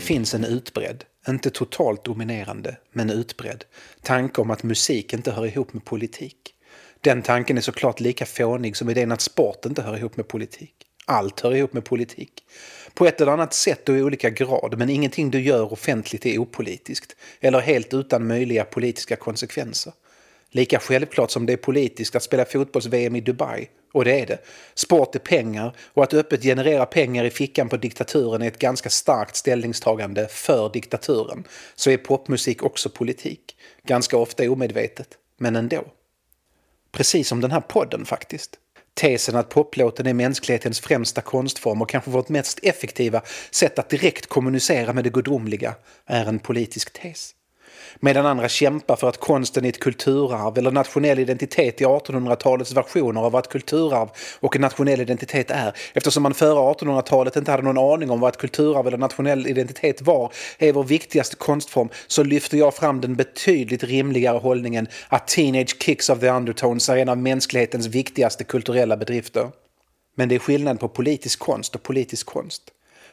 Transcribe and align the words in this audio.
Det 0.00 0.06
finns 0.06 0.34
en 0.34 0.44
utbredd, 0.44 1.04
inte 1.28 1.50
totalt 1.50 2.04
dominerande, 2.04 2.76
men 2.92 3.10
utbredd, 3.10 3.64
tanke 4.02 4.40
om 4.40 4.50
att 4.50 4.62
musik 4.62 5.12
inte 5.12 5.30
hör 5.30 5.46
ihop 5.46 5.72
med 5.72 5.84
politik. 5.84 6.54
Den 7.00 7.22
tanken 7.22 7.56
är 7.56 7.60
såklart 7.60 8.00
lika 8.00 8.26
fånig 8.26 8.76
som 8.76 8.90
idén 8.90 9.12
att 9.12 9.20
sport 9.20 9.66
inte 9.66 9.82
hör 9.82 9.96
ihop 9.96 10.16
med 10.16 10.28
politik. 10.28 10.74
Allt 11.06 11.40
hör 11.40 11.54
ihop 11.54 11.72
med 11.72 11.84
politik. 11.84 12.32
På 12.94 13.06
ett 13.06 13.20
eller 13.20 13.32
annat 13.32 13.54
sätt 13.54 13.88
och 13.88 13.96
i 13.96 14.02
olika 14.02 14.30
grad, 14.30 14.78
men 14.78 14.90
ingenting 14.90 15.30
du 15.30 15.40
gör 15.40 15.72
offentligt 15.72 16.26
är 16.26 16.38
opolitiskt. 16.38 17.16
Eller 17.40 17.60
helt 17.60 17.94
utan 17.94 18.26
möjliga 18.26 18.64
politiska 18.64 19.16
konsekvenser. 19.16 19.92
Lika 20.50 20.78
självklart 20.78 21.30
som 21.30 21.46
det 21.46 21.52
är 21.52 21.56
politiskt 21.56 22.16
att 22.16 22.22
spela 22.22 22.44
fotbolls-VM 22.44 23.16
i 23.16 23.20
Dubai. 23.20 23.68
Och 23.92 24.04
det 24.04 24.20
är 24.20 24.26
det. 24.26 24.38
Sport 24.74 25.14
är 25.14 25.18
pengar 25.18 25.76
och 25.94 26.02
att 26.02 26.14
öppet 26.14 26.42
generera 26.42 26.86
pengar 26.86 27.24
i 27.24 27.30
fickan 27.30 27.68
på 27.68 27.76
diktaturen 27.76 28.42
är 28.42 28.48
ett 28.48 28.58
ganska 28.58 28.90
starkt 28.90 29.36
ställningstagande 29.36 30.28
för 30.30 30.70
diktaturen. 30.72 31.44
Så 31.74 31.90
är 31.90 31.96
popmusik 31.96 32.62
också 32.62 32.88
politik. 32.88 33.56
Ganska 33.86 34.16
ofta 34.16 34.50
omedvetet, 34.50 35.08
men 35.38 35.56
ändå. 35.56 35.84
Precis 36.92 37.28
som 37.28 37.40
den 37.40 37.50
här 37.50 37.60
podden 37.60 38.04
faktiskt. 38.04 38.58
Tesen 38.94 39.36
att 39.36 39.48
poplåten 39.48 40.06
är 40.06 40.14
mänsklighetens 40.14 40.80
främsta 40.80 41.20
konstform 41.20 41.82
och 41.82 41.88
kanske 41.88 42.10
vårt 42.10 42.28
mest 42.28 42.58
effektiva 42.62 43.22
sätt 43.50 43.78
att 43.78 43.88
direkt 43.88 44.26
kommunicera 44.26 44.92
med 44.92 45.04
det 45.04 45.10
gudomliga 45.10 45.74
är 46.06 46.26
en 46.26 46.38
politisk 46.38 46.92
tes 46.92 47.34
medan 48.00 48.26
andra 48.26 48.48
kämpar 48.48 48.96
för 48.96 49.08
att 49.08 49.20
konsten 49.20 49.64
är 49.64 49.68
ett 49.68 49.80
kulturarv 49.80 50.58
eller 50.58 50.70
nationell 50.70 51.18
identitet 51.18 51.80
i 51.80 51.84
1800-talets 51.84 52.72
versioner 52.72 53.20
av 53.20 53.32
vad 53.32 53.44
ett 53.44 53.50
kulturarv 53.50 54.08
och 54.40 54.56
en 54.56 54.62
nationell 54.62 55.00
identitet 55.00 55.50
är. 55.50 55.72
Eftersom 55.92 56.22
man 56.22 56.34
före 56.34 56.74
1800-talet 56.74 57.36
inte 57.36 57.50
hade 57.50 57.62
någon 57.62 57.92
aning 57.92 58.10
om 58.10 58.20
vad 58.20 58.28
ett 58.28 58.40
kulturarv 58.40 58.86
eller 58.86 58.98
nationell 58.98 59.46
identitet 59.46 60.02
var, 60.02 60.32
är 60.58 60.72
vår 60.72 60.84
viktigaste 60.84 61.36
konstform, 61.36 61.88
så 62.06 62.22
lyfter 62.22 62.58
jag 62.58 62.74
fram 62.74 63.00
den 63.00 63.14
betydligt 63.14 63.84
rimligare 63.84 64.38
hållningen 64.38 64.88
att 65.08 65.28
Teenage 65.28 65.82
Kicks 65.82 66.10
of 66.10 66.20
the 66.20 66.28
Undertones 66.28 66.88
är 66.88 66.96
en 66.96 67.08
av 67.08 67.18
mänsklighetens 67.18 67.86
viktigaste 67.86 68.44
kulturella 68.44 68.96
bedrifter. 68.96 69.48
Men 70.16 70.28
det 70.28 70.34
är 70.34 70.38
skillnad 70.38 70.80
på 70.80 70.88
politisk 70.88 71.38
konst 71.38 71.74
och 71.74 71.82
politisk 71.82 72.26
konst. 72.26 72.62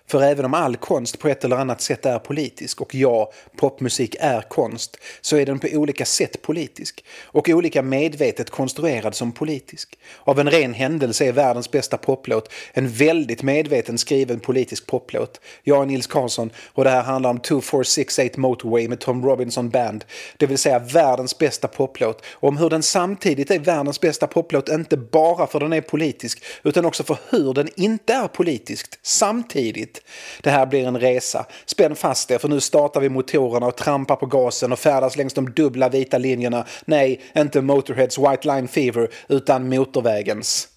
För 0.10 0.22
även 0.22 0.46
om 0.46 0.54
all 0.54 0.76
konst 0.78 1.20
på 1.20 1.28
ett 1.28 1.44
eller 1.44 1.56
annat 1.56 1.82
sätt 1.82 2.06
är 2.06 2.20
politisk 2.20 2.82
och 2.82 2.96
ja, 2.96 3.32
popmusik 3.58 4.16
är 4.20 4.42
konst, 4.42 4.98
så 5.22 5.38
är 5.38 5.46
den 5.46 5.60
på 5.60 5.68
olika 5.74 6.06
sätt 6.06 6.42
politisk 6.42 7.04
och 7.24 7.50
olika 7.50 7.82
medvetet 7.82 8.50
konstruerad 8.50 9.16
som 9.16 9.32
politisk. 9.32 9.98
Av 10.20 10.40
en 10.40 10.52
ren 10.52 10.74
händelse 10.74 11.26
är 11.26 11.32
världens 11.32 11.72
bästa 11.72 11.98
poplåt 11.98 12.54
en 12.74 12.90
väldigt 12.90 13.44
medveten 13.44 13.98
skriven 13.98 14.40
politisk 14.40 14.86
poplåt. 14.86 15.42
Jag 15.64 15.82
är 15.82 15.86
Nils 15.86 16.08
Karlsson 16.08 16.52
och 16.68 16.84
det 16.84 16.90
här 16.90 17.04
handlar 17.04 17.30
om 17.30 17.40
2468 17.40 18.42
Motorway 18.42 18.88
med 18.88 19.00
Tom 19.00 19.26
Robinson 19.26 19.70
Band, 19.70 20.06
det 20.38 20.46
vill 20.46 20.58
säga 20.58 20.80
världens 20.80 21.38
bästa 21.38 21.68
poplåt, 21.68 22.24
och 22.32 22.50
om 22.50 22.58
hur 22.58 22.70
den 22.70 22.84
samtidigt 22.84 23.52
är 23.52 23.60
världens 23.60 24.02
bästa 24.02 24.28
poplåt 24.28 24.70
inte 24.70 24.98
bara 24.98 25.48
för 25.48 25.60
den 25.60 25.74
är 25.74 25.82
politisk 25.82 26.44
utan 26.64 26.86
också 26.86 27.04
för 27.04 27.18
hur 27.30 27.54
den 27.54 27.70
inte 27.76 28.14
är 28.14 28.28
politisk 28.28 29.00
samtidigt 29.02 29.97
det 30.42 30.50
här 30.50 30.66
blir 30.66 30.88
en 30.88 31.00
resa. 31.00 31.46
Spänn 31.66 31.96
fast 31.96 32.32
er 32.32 32.38
för 32.38 32.48
nu 32.48 32.60
startar 32.60 33.02
vi 33.02 33.10
motorerna 33.10 33.68
och 33.68 33.76
trampar 33.78 34.16
på 34.16 34.26
gasen 34.26 34.72
och 34.72 34.80
färdas 34.80 35.18
längs 35.18 35.34
de 35.34 35.52
dubbla 35.52 35.90
vita 35.90 36.18
linjerna. 36.18 36.66
Nej, 36.86 37.22
inte 37.38 37.62
Motorheads 37.62 38.18
White 38.18 38.48
Line 38.48 38.68
Fever 38.68 39.10
utan 39.28 39.70
motorvägens. 39.70 40.68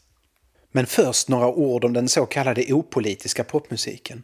Men 0.72 0.86
först 0.86 1.28
några 1.28 1.48
ord 1.48 1.84
om 1.84 1.92
den 1.92 2.08
så 2.08 2.26
kallade 2.26 2.72
opolitiska 2.72 3.44
popmusiken. 3.44 4.22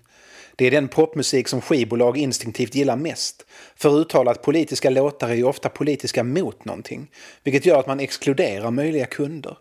Det 0.57 0.67
är 0.67 0.71
den 0.71 0.89
popmusik 0.89 1.49
som 1.49 1.61
skivbolag 1.61 2.19
instinktivt 2.19 2.75
gillar 2.75 2.97
mest. 2.97 3.47
För 3.77 4.01
uttalat 4.01 4.43
politiska 4.43 4.91
låtar 4.91 5.29
är 5.29 5.35
ju 5.35 5.45
ofta 5.45 5.69
politiska 5.69 6.25
mot 6.25 6.65
någonting, 6.65 7.11
vilket 7.45 7.67
gör 7.67 7.81
att 7.81 7.87
man 7.87 8.01
exkluderar 8.01 8.71
möjliga 8.71 9.07
kunder. 9.07 9.57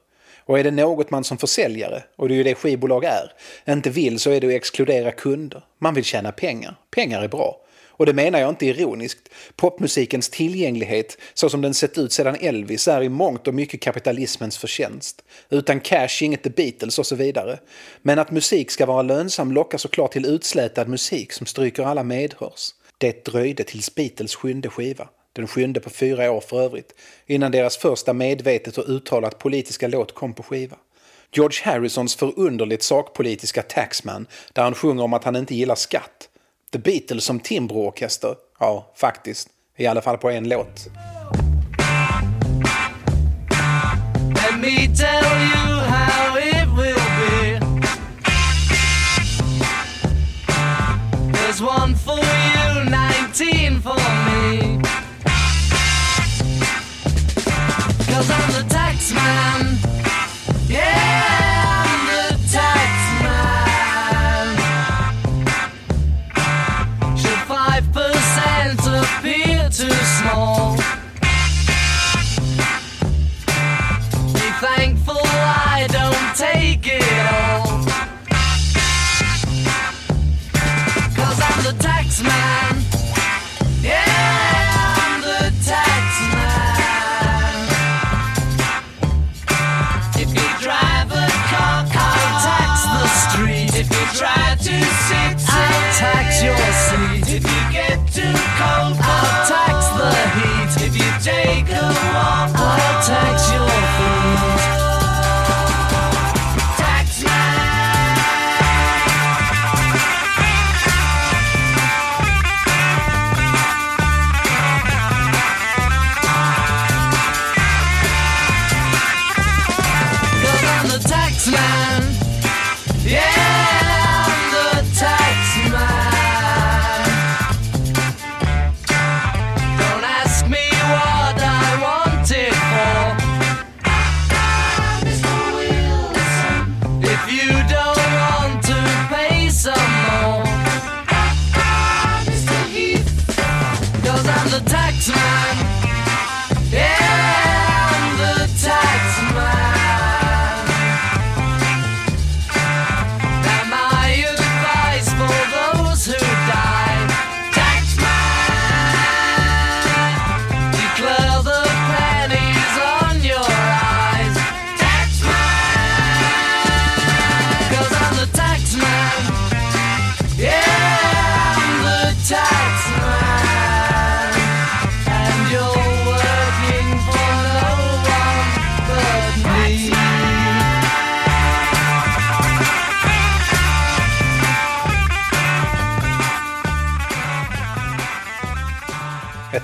Och 0.46 0.60
är 0.60 0.64
det 0.64 0.72
något 0.72 1.12
man 1.12 1.24
som 1.24 1.38
försäljare, 1.38 2.04
och 2.16 2.28
det 2.28 2.34
är 2.34 2.38
ju 2.38 2.44
det 2.44 2.56
skivbolag 2.56 3.04
är, 3.04 3.32
inte 3.70 3.90
vill 3.90 4.20
så 4.20 4.32
är 4.32 4.42
det 4.42 4.48
att 4.48 4.54
exkludera 4.54 5.12
kunder. 5.12 5.64
Man 5.80 5.94
vill 5.94 6.04
tjäna 6.04 6.32
pengar. 6.32 6.76
Pengar 6.92 7.22
är 7.22 7.28
bra. 7.28 7.62
Och 7.98 8.06
det 8.06 8.14
menar 8.14 8.40
jag 8.40 8.50
inte 8.50 8.66
ironiskt. 8.66 9.30
Popmusikens 9.56 10.30
tillgänglighet, 10.30 11.18
så 11.34 11.50
som 11.50 11.62
den 11.62 11.74
sett 11.74 11.98
ut 11.98 12.14
sedan 12.14 12.36
Elvis, 12.42 12.88
är 12.88 13.04
i 13.04 13.10
mångt 13.10 13.48
och 13.48 13.54
mycket 13.54 13.82
kapitalismens 13.82 14.58
förtjänst. 14.58 15.24
Utan 15.50 15.80
cash 15.80 16.24
inget 16.24 16.44
The 16.44 16.50
Beatles 16.50 17.00
och 17.00 17.06
så 17.06 17.16
vidare. 17.16 17.60
Men 18.02 18.20
att 18.20 18.32
musik 18.32 18.72
ska 18.72 18.86
vara 18.86 19.02
lönsam 19.02 19.52
lockar 19.52 19.78
såklart 19.78 20.12
till 20.12 20.26
utslätad 20.26 20.88
musik 20.88 21.32
som 21.32 21.46
stryker 21.46 21.84
alla 21.84 22.04
medhörs. 22.04 22.70
Det 22.98 23.26
dröjde 23.26 23.64
tills 23.64 23.96
Beatles 23.96 24.36
sjunde 24.36 24.70
skiva 24.70 25.08
den 25.36 25.48
sjunde 25.48 25.80
på 25.80 25.90
fyra 25.90 26.32
år 26.32 26.42
för 26.42 26.62
övrigt, 26.62 26.94
innan 27.26 27.52
deras 27.52 27.78
första 27.78 28.14
medvetet 28.14 28.78
och 28.78 28.90
uttalat 28.90 29.40
politiska 29.40 29.88
låt 29.88 30.16
kom 30.16 30.34
på 30.34 30.44
skiva. 30.44 30.76
George 31.32 31.60
Harrisons 31.64 32.16
förunderligt 32.16 32.84
sakpolitiska 32.84 33.62
Taxman, 33.62 34.28
där 34.54 34.64
han 34.64 34.76
sjunger 34.76 35.04
om 35.04 35.14
att 35.14 35.24
han 35.24 35.36
inte 35.36 35.56
gillar 35.56 35.76
skatt. 35.76 36.30
The 36.72 36.80
Beatles 36.80 37.24
som 37.24 37.40
timbroorkester, 37.40 38.36
ja, 38.60 38.92
faktiskt. 38.96 39.50
I 39.78 39.88
alla 39.88 40.02
fall 40.02 40.18
på 40.18 40.30
en 40.30 40.50
låt. 40.50 40.88
Let 44.34 44.60
me 44.62 44.88
tell 44.96 45.26
you 45.26 45.80
how 45.80 46.38
it 46.38 46.68
will 46.78 46.96
be 47.20 47.60
There's 51.32 51.62
one 51.62 51.96
for 51.96 52.20
you, 52.20 52.86
19 52.90 53.82
for 53.82 53.96
me 53.96 54.85
Cause 58.16 58.32
I'm 58.32 58.50
the 58.54 58.70
tax 58.70 59.12
man. 59.12 59.78
Yeah, 60.70 61.15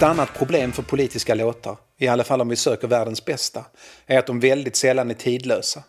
Ett 0.02 0.08
annat 0.08 0.34
problem 0.34 0.72
för 0.72 0.84
politiska 0.84 1.36
låtar, 1.36 1.78
i 1.98 2.08
alla 2.08 2.24
fall 2.24 2.42
om 2.42 2.50
vi 2.50 2.56
söker 2.56 2.88
världens 2.88 3.26
bästa, 3.26 3.66
är 4.06 4.20
att 4.20 4.28
de 4.28 4.40
väldigt 4.40 4.76
sällan 4.76 5.10
är 5.10 5.14
tidlösa. 5.14 5.84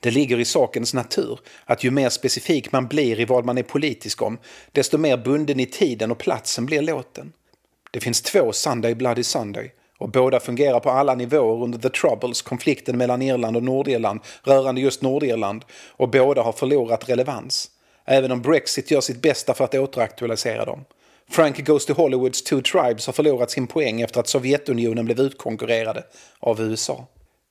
Det 0.00 0.10
ligger 0.10 0.40
i 0.40 0.44
sakens 0.44 0.94
natur 0.94 1.40
att 1.64 1.84
ju 1.84 1.90
mer 1.90 2.08
specifik 2.08 2.72
man 2.72 2.86
blir 2.86 3.20
i 3.20 3.24
vad 3.24 3.44
man 3.44 3.58
är 3.58 3.62
politisk 3.62 4.22
om, 4.22 4.38
desto 4.72 4.98
mer 4.98 5.16
bunden 5.16 5.60
i 5.60 5.66
tiden 5.66 6.10
och 6.10 6.18
platsen 6.18 6.66
blir 6.66 6.82
låten. 6.82 7.32
Det 7.90 8.00
finns 8.00 8.22
två 8.22 8.52
Sunday 8.52 8.94
Bloody 8.94 9.22
Sunday 9.22 9.72
och 9.98 10.10
båda 10.10 10.40
fungerar 10.40 10.80
på 10.80 10.90
alla 10.90 11.14
nivåer 11.14 11.62
under 11.64 11.78
The 11.78 11.90
Troubles, 11.90 12.42
konflikten 12.42 12.98
mellan 12.98 13.22
Irland 13.22 13.56
och 13.56 13.62
Nordirland 13.62 14.20
rörande 14.42 14.80
just 14.80 15.02
Nordirland 15.02 15.64
och 15.88 16.10
båda 16.10 16.42
har 16.42 16.52
förlorat 16.52 17.08
relevans. 17.08 17.70
Även 18.04 18.32
om 18.32 18.42
Brexit 18.42 18.90
gör 18.90 19.00
sitt 19.00 19.22
bästa 19.22 19.54
för 19.54 19.64
att 19.64 19.74
återaktualisera 19.74 20.64
dem. 20.64 20.84
Frankie 21.30 21.64
Goes 21.64 21.86
to 21.86 21.94
Hollywoods 21.94 22.42
Two 22.42 22.60
Tribes 22.60 23.06
har 23.06 23.12
förlorat 23.12 23.50
sin 23.50 23.66
poäng 23.66 24.00
efter 24.00 24.20
att 24.20 24.28
Sovjetunionen 24.28 25.04
blev 25.04 25.20
utkonkurrerade 25.20 26.04
av 26.40 26.60
USA. 26.60 27.06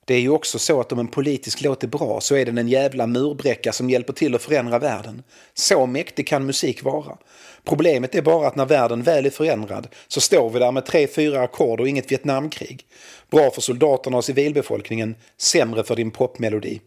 Det 0.06 0.14
är 0.14 0.20
ju 0.20 0.28
också 0.28 0.58
så 0.58 0.80
att 0.80 0.92
om 0.92 0.98
en 0.98 1.08
politisk 1.08 1.62
låt 1.62 1.84
är 1.84 1.88
bra 1.88 2.20
så 2.20 2.36
är 2.36 2.46
den 2.46 2.58
en 2.58 2.68
jävla 2.68 3.06
murbräcka 3.06 3.72
som 3.72 3.90
hjälper 3.90 4.12
till 4.12 4.34
att 4.34 4.42
förändra 4.42 4.78
världen. 4.78 5.22
Så 5.54 5.86
mäktig 5.86 6.26
kan 6.26 6.46
musik 6.46 6.82
vara. 6.82 7.16
Problemet 7.64 8.14
är 8.14 8.22
bara 8.22 8.48
att 8.48 8.56
när 8.56 8.66
världen 8.66 9.02
väl 9.02 9.26
är 9.26 9.30
förändrad 9.30 9.88
så 10.08 10.20
står 10.20 10.50
vi 10.50 10.58
där 10.58 10.72
med 10.72 10.86
tre, 10.86 11.06
fyra 11.06 11.42
ackord 11.42 11.80
och 11.80 11.88
inget 11.88 12.12
Vietnamkrig. 12.12 12.86
Bra 13.30 13.50
för 13.50 13.60
soldaterna 13.60 14.16
och 14.16 14.24
civilbefolkningen, 14.24 15.14
sämre 15.38 15.84
för 15.84 15.96
din 15.96 16.10
popmelodi. 16.10 16.80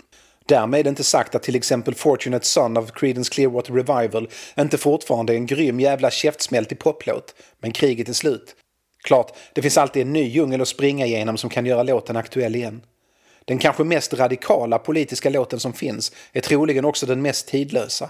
Därmed 0.47 0.87
inte 0.87 1.03
sagt 1.03 1.35
att 1.35 1.43
till 1.43 1.55
exempel 1.55 1.95
Fortunate 1.95 2.45
Son 2.45 2.77
av 2.77 2.91
Creedence 2.91 3.33
Clearwater 3.33 3.73
Revival 3.73 4.29
inte 4.59 4.77
fortfarande 4.77 5.33
är 5.33 5.37
en 5.37 5.45
grym 5.45 5.79
jävla 5.79 6.11
käftsmält 6.11 6.71
i 6.71 6.75
poplåt, 6.75 7.35
men 7.59 7.71
kriget 7.71 8.09
är 8.09 8.13
slut. 8.13 8.55
Klart, 9.03 9.35
det 9.53 9.61
finns 9.61 9.77
alltid 9.77 10.01
en 10.01 10.13
ny 10.13 10.23
djungel 10.23 10.61
att 10.61 10.67
springa 10.67 11.05
igenom 11.05 11.37
som 11.37 11.49
kan 11.49 11.65
göra 11.65 11.83
låten 11.83 12.17
aktuell 12.17 12.55
igen. 12.55 12.81
Den 13.45 13.57
kanske 13.57 13.83
mest 13.83 14.13
radikala 14.13 14.79
politiska 14.79 15.29
låten 15.29 15.59
som 15.59 15.73
finns 15.73 16.11
är 16.33 16.41
troligen 16.41 16.85
också 16.85 17.05
den 17.05 17.21
mest 17.21 17.47
tidlösa. 17.47 18.09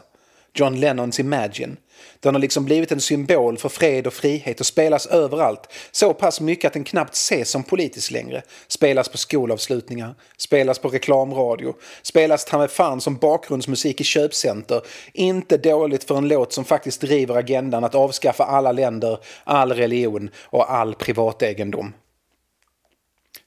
John 0.53 0.79
Lennons 0.79 1.19
Imagine. 1.19 1.77
Den 2.19 2.35
har 2.35 2.41
liksom 2.41 2.65
blivit 2.65 2.91
en 2.91 3.01
symbol 3.01 3.57
för 3.57 3.69
fred 3.69 4.07
och 4.07 4.13
frihet 4.13 4.59
och 4.59 4.65
spelas 4.65 5.05
överallt. 5.05 5.73
Så 5.91 6.13
pass 6.13 6.41
mycket 6.41 6.67
att 6.67 6.73
den 6.73 6.83
knappt 6.83 7.13
ses 7.13 7.49
som 7.49 7.63
politisk 7.63 8.11
längre. 8.11 8.41
Spelas 8.67 9.09
på 9.09 9.17
skolavslutningar, 9.17 10.15
spelas 10.37 10.79
på 10.79 10.89
reklamradio, 10.89 11.75
spelas 12.01 12.45
ta 12.45 12.67
fan 12.67 13.01
som 13.01 13.17
bakgrundsmusik 13.17 14.01
i 14.01 14.03
köpcenter. 14.03 14.81
Inte 15.13 15.57
dåligt 15.57 16.03
för 16.03 16.17
en 16.17 16.27
låt 16.27 16.53
som 16.53 16.65
faktiskt 16.65 17.01
driver 17.01 17.35
agendan 17.35 17.83
att 17.83 17.95
avskaffa 17.95 18.43
alla 18.43 18.71
länder, 18.71 19.19
all 19.43 19.71
religion 19.71 20.29
och 20.43 20.73
all 20.73 20.95
privategendom. 20.95 21.93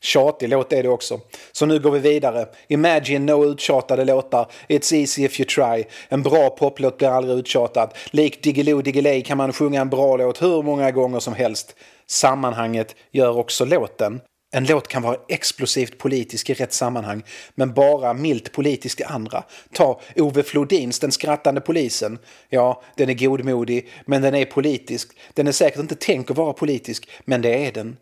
Tjatig 0.02 0.48
låt 0.48 0.72
är 0.72 0.82
det 0.82 0.88
också. 0.88 1.20
Så 1.52 1.66
nu 1.66 1.78
går 1.78 1.90
vi 1.90 1.98
vidare. 1.98 2.46
Imagine 2.68 3.26
no 3.26 3.44
uttjatade 3.44 4.04
låtar. 4.04 4.50
It's 4.68 4.94
easy 4.94 5.24
if 5.24 5.40
you 5.40 5.48
try. 5.48 5.84
En 6.08 6.22
bra 6.22 6.50
poplåt 6.50 6.98
blir 6.98 7.08
aldrig 7.08 7.38
uttjatad. 7.38 7.94
Lik 8.10 8.42
Diggiloo 8.42 8.82
Diggiley 8.82 9.22
kan 9.22 9.38
man 9.38 9.52
sjunga 9.52 9.80
en 9.80 9.90
bra 9.90 10.16
låt 10.16 10.42
hur 10.42 10.62
många 10.62 10.90
gånger 10.90 11.20
som 11.20 11.34
helst. 11.34 11.76
Sammanhanget 12.06 12.96
gör 13.10 13.38
också 13.38 13.64
låten. 13.64 14.20
En 14.52 14.64
låt 14.64 14.88
kan 14.88 15.02
vara 15.02 15.16
explosivt 15.28 15.98
politisk 15.98 16.50
i 16.50 16.54
rätt 16.54 16.72
sammanhang, 16.72 17.22
men 17.54 17.74
bara 17.74 18.14
milt 18.14 18.52
politisk 18.52 19.00
i 19.00 19.04
andra. 19.04 19.44
Ta 19.72 20.00
Ove 20.16 20.42
Flodins 20.42 20.98
Den 20.98 21.12
skrattande 21.12 21.60
polisen. 21.60 22.18
Ja, 22.48 22.82
den 22.96 23.08
är 23.08 23.14
godmodig, 23.14 23.88
men 24.06 24.22
den 24.22 24.34
är 24.34 24.44
politisk. 24.44 25.08
Den 25.34 25.46
är 25.46 25.52
säkert 25.52 25.80
inte 25.80 25.94
tänkt 25.94 26.30
att 26.30 26.36
vara 26.36 26.52
politisk, 26.52 27.08
men 27.24 27.42
det 27.42 27.66
är 27.66 27.72
den. 27.72 27.96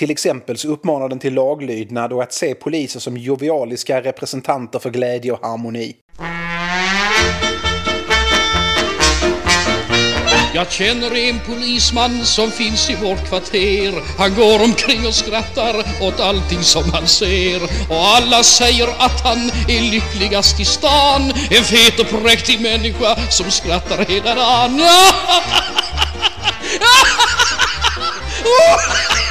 Till 0.00 0.10
exempel 0.10 0.58
så 0.58 0.68
uppmanar 0.68 1.08
den 1.08 1.18
till 1.18 1.34
laglydnad 1.34 2.12
och 2.12 2.22
att 2.22 2.32
se 2.32 2.54
poliser 2.54 3.00
som 3.00 3.16
jovialiska 3.16 4.02
representanter 4.02 4.78
för 4.78 4.90
glädje 4.90 5.32
och 5.32 5.46
harmoni. 5.46 5.96
Jag 10.54 10.70
känner 10.70 11.16
en 11.16 11.40
polisman 11.46 12.24
som 12.24 12.50
finns 12.50 12.90
i 12.90 12.94
vårt 12.94 13.28
kvarter. 13.28 14.18
Han 14.18 14.34
går 14.34 14.64
omkring 14.64 15.06
och 15.06 15.14
skrattar 15.14 15.76
åt 16.02 16.20
allting 16.20 16.62
som 16.62 16.92
han 16.92 17.06
ser. 17.06 17.62
Och 17.90 18.04
alla 18.16 18.42
säger 18.42 18.88
att 18.88 19.20
han 19.20 19.38
är 19.68 19.90
lyckligast 19.90 20.60
i 20.60 20.64
stan. 20.64 21.22
En 21.50 21.64
fet 21.64 22.00
och 22.00 22.22
präktig 22.22 22.60
människa 22.60 23.16
som 23.30 23.50
skrattar 23.50 24.04
hela 24.04 24.34
dagen 24.34 24.80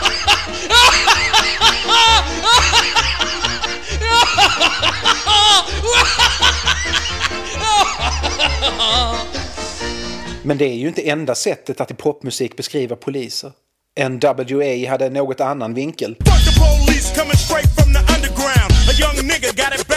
Men 10.43 10.57
det 10.57 10.65
är 10.65 10.75
ju 10.75 10.87
inte 10.87 11.09
enda 11.09 11.35
sättet 11.35 11.81
att 11.81 11.91
i 11.91 11.93
popmusik 11.93 12.57
beskriva 12.57 12.95
poliser. 12.95 13.51
NWA 14.09 14.89
hade 14.89 15.09
något 15.09 15.41
annan 15.41 15.73
vinkel. 15.73 16.15
Fuck 19.77 19.88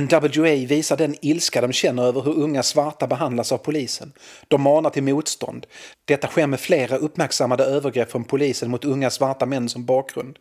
NWA 0.00 0.66
visar 0.66 0.96
den 0.96 1.14
ilska 1.22 1.60
de 1.60 1.72
känner 1.72 2.02
över 2.02 2.20
hur 2.20 2.38
unga 2.38 2.62
svarta 2.62 3.06
behandlas 3.06 3.52
av 3.52 3.58
polisen. 3.58 4.12
De 4.48 4.62
manar 4.62 4.90
till 4.90 5.02
motstånd. 5.02 5.66
Detta 6.04 6.28
sker 6.28 6.46
med 6.46 6.60
flera 6.60 6.96
uppmärksammade 6.96 7.64
övergrepp 7.64 8.10
från 8.10 8.24
polisen 8.24 8.70
mot 8.70 8.84
unga 8.84 9.10
svarta 9.10 9.46
män 9.46 9.68
som 9.68 9.84
bakgrund. 9.84 10.38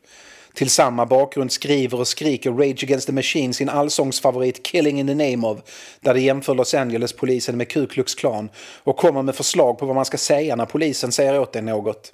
Till 0.54 0.70
samma 0.70 1.06
bakgrund 1.06 1.52
skriver 1.52 2.00
och 2.00 2.08
skriker 2.08 2.52
Rage 2.52 2.84
Against 2.84 3.08
the 3.08 3.14
Machine 3.14 3.54
sin 3.54 3.70
allsångsfavorit 3.70 4.66
Killing 4.66 5.00
in 5.00 5.08
the 5.08 5.16
Name 5.16 5.48
of 5.48 5.58
där 6.02 6.14
de 6.14 6.22
jämför 6.22 6.56
Los 6.56 6.74
Angeles-polisen 6.74 7.58
med 7.58 7.70
Ku 7.70 7.88
Klux 7.88 8.16
Klan 8.16 8.50
och 8.84 8.98
kommer 8.98 9.22
med 9.22 9.36
förslag 9.36 9.80
på 9.80 9.86
vad 9.86 9.96
man 9.96 10.06
ska 10.06 10.18
säga 10.18 10.56
när 10.56 10.66
polisen 10.66 11.12
säger 11.12 11.40
åt 11.40 11.56
en 11.56 11.66
något. 11.66 12.14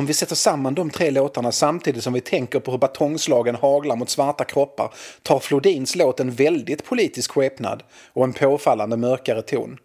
Om 0.00 0.06
vi 0.06 0.14
sätter 0.14 0.34
samman 0.34 0.74
de 0.74 0.90
tre 0.90 1.10
låtarna 1.10 1.52
samtidigt 1.52 2.04
som 2.04 2.12
vi 2.12 2.20
tänker 2.20 2.60
på 2.60 2.70
hur 2.70 2.78
batongslagen 2.78 3.54
haglar 3.54 3.96
mot 3.96 4.10
svarta 4.10 4.44
kroppar 4.44 4.94
tar 5.22 5.38
Flodins 5.38 5.94
låt 5.94 6.20
en 6.20 6.30
väldigt 6.30 6.84
politisk 6.84 7.30
skepnad 7.30 7.82
och 8.12 8.24
en 8.24 8.32
påfallande 8.32 8.96
mörkare 8.96 9.42
ton. 9.42 9.78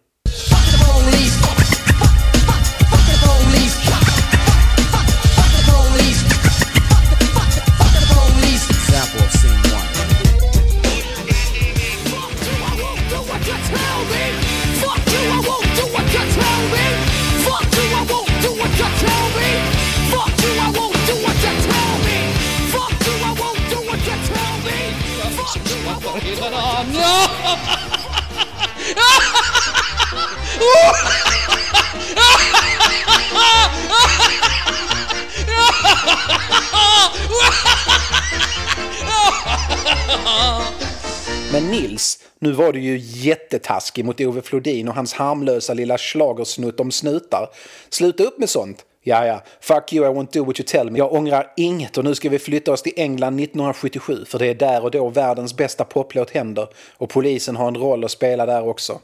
Nu 42.38 42.52
var 42.52 42.72
du 42.72 42.80
ju 42.80 42.98
jättetaskig 42.98 44.04
mot 44.04 44.20
Ove 44.20 44.42
Flodin 44.42 44.88
och 44.88 44.94
hans 44.94 45.14
harmlösa 45.14 45.74
lilla 45.74 45.98
schlagersnutt 45.98 46.80
om 46.80 46.90
snutar. 46.90 47.48
Sluta 47.88 48.24
upp 48.24 48.38
med 48.38 48.50
sånt. 48.50 48.84
Ja, 49.02 49.26
ja, 49.26 49.42
fuck 49.60 49.92
you, 49.92 50.06
I 50.06 50.14
won't 50.14 50.32
do 50.32 50.44
what 50.44 50.60
you 50.60 50.66
tell 50.66 50.90
me. 50.90 50.98
Jag 50.98 51.12
ångrar 51.12 51.52
inget 51.56 51.98
och 51.98 52.04
nu 52.04 52.14
ska 52.14 52.28
vi 52.28 52.38
flytta 52.38 52.72
oss 52.72 52.82
till 52.82 52.92
England 52.96 53.40
1977 53.40 54.24
för 54.24 54.38
det 54.38 54.46
är 54.46 54.54
där 54.54 54.84
och 54.84 54.90
då 54.90 55.08
världens 55.08 55.56
bästa 55.56 55.84
poplåt 55.84 56.30
händer 56.30 56.68
och 56.96 57.10
polisen 57.10 57.56
har 57.56 57.68
en 57.68 57.76
roll 57.76 58.04
att 58.04 58.10
spela 58.10 58.46
där 58.46 58.68
också. 58.68 59.00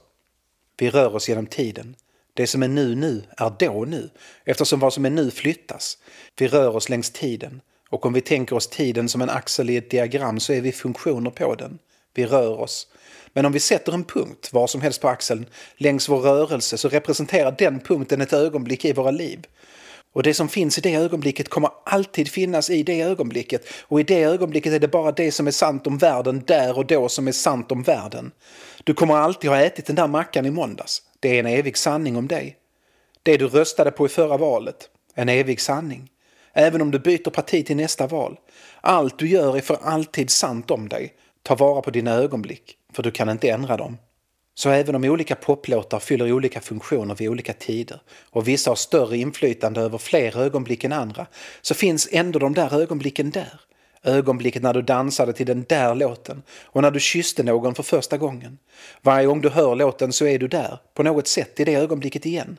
Vi 0.78 0.90
rör 0.90 1.14
oss 1.14 1.28
genom 1.28 1.46
tiden. 1.46 1.96
Det 2.34 2.46
som 2.46 2.62
är 2.62 2.68
nu 2.68 2.94
nu 2.94 3.22
är 3.36 3.52
då 3.58 3.84
nu, 3.84 4.10
eftersom 4.44 4.80
vad 4.80 4.92
som 4.92 5.04
är 5.04 5.10
nu 5.10 5.30
flyttas. 5.30 5.98
Vi 6.38 6.48
rör 6.48 6.76
oss 6.76 6.88
längs 6.88 7.10
tiden. 7.10 7.60
Och 7.88 8.06
om 8.06 8.12
vi 8.12 8.20
tänker 8.20 8.56
oss 8.56 8.68
tiden 8.68 9.08
som 9.08 9.22
en 9.22 9.30
axel 9.30 9.70
i 9.70 9.76
ett 9.76 9.90
diagram 9.90 10.40
så 10.40 10.52
är 10.52 10.60
vi 10.60 10.72
funktioner 10.72 11.30
på 11.30 11.54
den. 11.54 11.78
Vi 12.14 12.26
rör 12.26 12.60
oss. 12.60 12.86
Men 13.32 13.46
om 13.46 13.52
vi 13.52 13.60
sätter 13.60 13.92
en 13.92 14.04
punkt, 14.04 14.48
var 14.52 14.66
som 14.66 14.80
helst 14.80 15.00
på 15.00 15.08
axeln, 15.08 15.46
längs 15.76 16.08
vår 16.08 16.20
rörelse 16.20 16.78
så 16.78 16.88
representerar 16.88 17.54
den 17.58 17.80
punkten 17.80 18.20
ett 18.20 18.32
ögonblick 18.32 18.84
i 18.84 18.92
våra 18.92 19.10
liv. 19.10 19.46
Och 20.12 20.22
det 20.22 20.34
som 20.34 20.48
finns 20.48 20.78
i 20.78 20.80
det 20.80 20.94
ögonblicket 20.94 21.48
kommer 21.48 21.70
alltid 21.84 22.28
finnas 22.28 22.70
i 22.70 22.82
det 22.82 23.02
ögonblicket. 23.02 23.66
Och 23.82 24.00
i 24.00 24.02
det 24.02 24.22
ögonblicket 24.22 24.72
är 24.72 24.78
det 24.78 24.88
bara 24.88 25.12
det 25.12 25.32
som 25.32 25.46
är 25.46 25.50
sant 25.50 25.86
om 25.86 25.98
världen 25.98 26.42
där 26.46 26.78
och 26.78 26.86
då 26.86 27.08
som 27.08 27.28
är 27.28 27.32
sant 27.32 27.72
om 27.72 27.82
världen. 27.82 28.32
Du 28.84 28.94
kommer 28.94 29.14
alltid 29.14 29.50
ha 29.50 29.58
ätit 29.58 29.86
den 29.86 29.96
där 29.96 30.06
mackan 30.06 30.46
i 30.46 30.50
måndags. 30.50 31.02
Det 31.20 31.28
är 31.28 31.40
en 31.40 31.46
evig 31.46 31.76
sanning 31.76 32.16
om 32.16 32.28
dig. 32.28 32.56
Det 33.22 33.36
du 33.36 33.48
röstade 33.48 33.90
på 33.90 34.06
i 34.06 34.08
förra 34.08 34.36
valet. 34.36 34.88
En 35.14 35.28
evig 35.28 35.60
sanning. 35.60 36.08
Även 36.52 36.82
om 36.82 36.90
du 36.90 36.98
byter 36.98 37.30
parti 37.30 37.66
till 37.66 37.76
nästa 37.76 38.06
val. 38.06 38.38
Allt 38.80 39.18
du 39.18 39.28
gör 39.28 39.56
är 39.56 39.60
för 39.60 39.78
alltid 39.82 40.30
sant 40.30 40.70
om 40.70 40.88
dig. 40.88 41.14
Ta 41.42 41.54
vara 41.54 41.82
på 41.82 41.90
dina 41.90 42.14
ögonblick, 42.14 42.76
för 42.92 43.02
du 43.02 43.10
kan 43.10 43.28
inte 43.28 43.48
ändra 43.48 43.76
dem. 43.76 43.98
Så 44.54 44.70
även 44.70 44.94
om 44.94 45.04
olika 45.04 45.34
poplåtar 45.34 45.98
fyller 45.98 46.32
olika 46.32 46.60
funktioner 46.60 47.14
vid 47.14 47.28
olika 47.28 47.52
tider 47.52 48.00
och 48.30 48.48
vissa 48.48 48.70
har 48.70 48.76
större 48.76 49.16
inflytande 49.16 49.80
över 49.80 49.98
fler 49.98 50.38
ögonblick 50.38 50.84
än 50.84 50.92
andra 50.92 51.26
så 51.62 51.74
finns 51.74 52.08
ändå 52.12 52.38
de 52.38 52.54
där 52.54 52.80
ögonblicken 52.80 53.30
där. 53.30 53.60
Ögonblicket 54.04 54.62
när 54.62 54.74
du 54.74 54.82
dansade 54.82 55.32
till 55.32 55.46
den 55.46 55.64
där 55.68 55.94
låten 55.94 56.42
och 56.64 56.82
när 56.82 56.90
du 56.90 57.00
kysste 57.00 57.42
någon 57.42 57.74
för 57.74 57.82
första 57.82 58.18
gången. 58.18 58.58
Varje 59.02 59.26
gång 59.26 59.40
du 59.40 59.48
hör 59.48 59.74
låten 59.74 60.12
så 60.12 60.26
är 60.26 60.38
du 60.38 60.48
där, 60.48 60.78
på 60.94 61.02
något 61.02 61.28
sätt 61.28 61.60
i 61.60 61.64
det 61.64 61.74
ögonblicket 61.74 62.26
igen. 62.26 62.58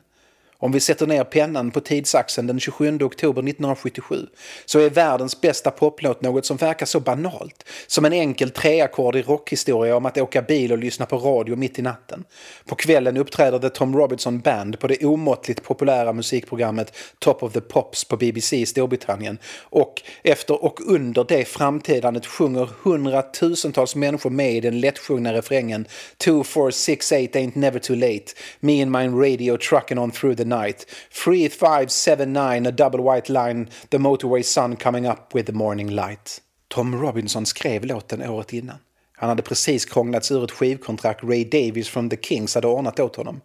Om 0.64 0.72
vi 0.72 0.80
sätter 0.80 1.06
ner 1.06 1.24
pennan 1.24 1.70
på 1.70 1.80
tidsaxeln 1.80 2.46
den 2.46 2.60
27 2.60 2.98
oktober 3.02 3.42
1977 3.42 4.26
så 4.64 4.78
är 4.78 4.90
världens 4.90 5.40
bästa 5.40 5.70
poplåt 5.70 6.22
något 6.22 6.46
som 6.46 6.56
verkar 6.56 6.86
så 6.86 7.00
banalt 7.00 7.64
som 7.86 8.04
en 8.04 8.12
enkel 8.12 8.50
treackordig 8.50 9.20
i 9.20 9.22
rockhistoria 9.22 9.96
om 9.96 10.06
att 10.06 10.18
åka 10.18 10.42
bil 10.42 10.72
och 10.72 10.78
lyssna 10.78 11.06
på 11.06 11.16
radio 11.16 11.56
mitt 11.56 11.78
i 11.78 11.82
natten. 11.82 12.24
På 12.64 12.74
kvällen 12.74 13.16
uppträder 13.16 13.58
The 13.58 13.68
Tom 13.68 13.96
Robinson 13.96 14.40
Band 14.40 14.80
på 14.80 14.86
det 14.86 15.04
omåttligt 15.04 15.62
populära 15.62 16.12
musikprogrammet 16.12 16.96
Top 17.18 17.42
of 17.42 17.52
the 17.52 17.60
Pops 17.60 18.04
på 18.04 18.16
BBC 18.16 18.56
i 18.56 18.66
Storbritannien 18.66 19.38
och 19.62 20.02
efter 20.22 20.64
och 20.64 20.80
under 20.86 21.24
det 21.24 21.44
framträdandet 21.44 22.26
sjunger 22.26 22.68
hundratusentals 22.82 23.96
människor 23.96 24.30
med 24.30 24.54
i 24.54 24.60
den 24.60 24.80
lättsjungna 24.80 25.32
refrängen 25.32 25.86
2, 26.16 26.44
4, 26.44 26.70
6, 26.72 27.12
8 27.12 27.18
ain't 27.18 27.58
never 27.58 27.78
too 27.78 27.96
late, 27.96 28.24
me 28.60 28.82
and 28.82 28.90
my 28.90 29.06
radio 29.06 29.56
trucking 29.56 29.98
on 29.98 30.10
through 30.10 30.36
the 30.36 30.53
night. 30.62 30.86
3579, 31.10 32.66
a 32.66 32.70
double 32.70 33.02
white 33.02 33.32
line, 33.32 33.68
the 33.88 33.98
motorway 33.98 34.42
sun 34.42 34.76
coming 34.76 35.06
up 35.06 35.34
with 35.34 35.46
the 35.46 35.52
morning 35.52 35.90
light. 35.90 36.40
Tom 36.68 37.00
Robinson 37.00 37.46
skrev 37.46 37.84
låten 37.84 38.22
året 38.22 38.52
innan. 38.52 38.76
Han 39.16 39.28
hade 39.28 39.42
precis 39.42 39.84
krånglats 39.84 40.30
ur 40.30 40.44
ett 40.44 40.50
skivkontrakt 40.50 41.24
Ray 41.24 41.44
Davis 41.44 41.88
från 41.88 42.10
The 42.10 42.16
Kings 42.16 42.54
hade 42.54 42.66
ordnat 42.66 43.00
åt 43.00 43.16
honom. 43.16 43.40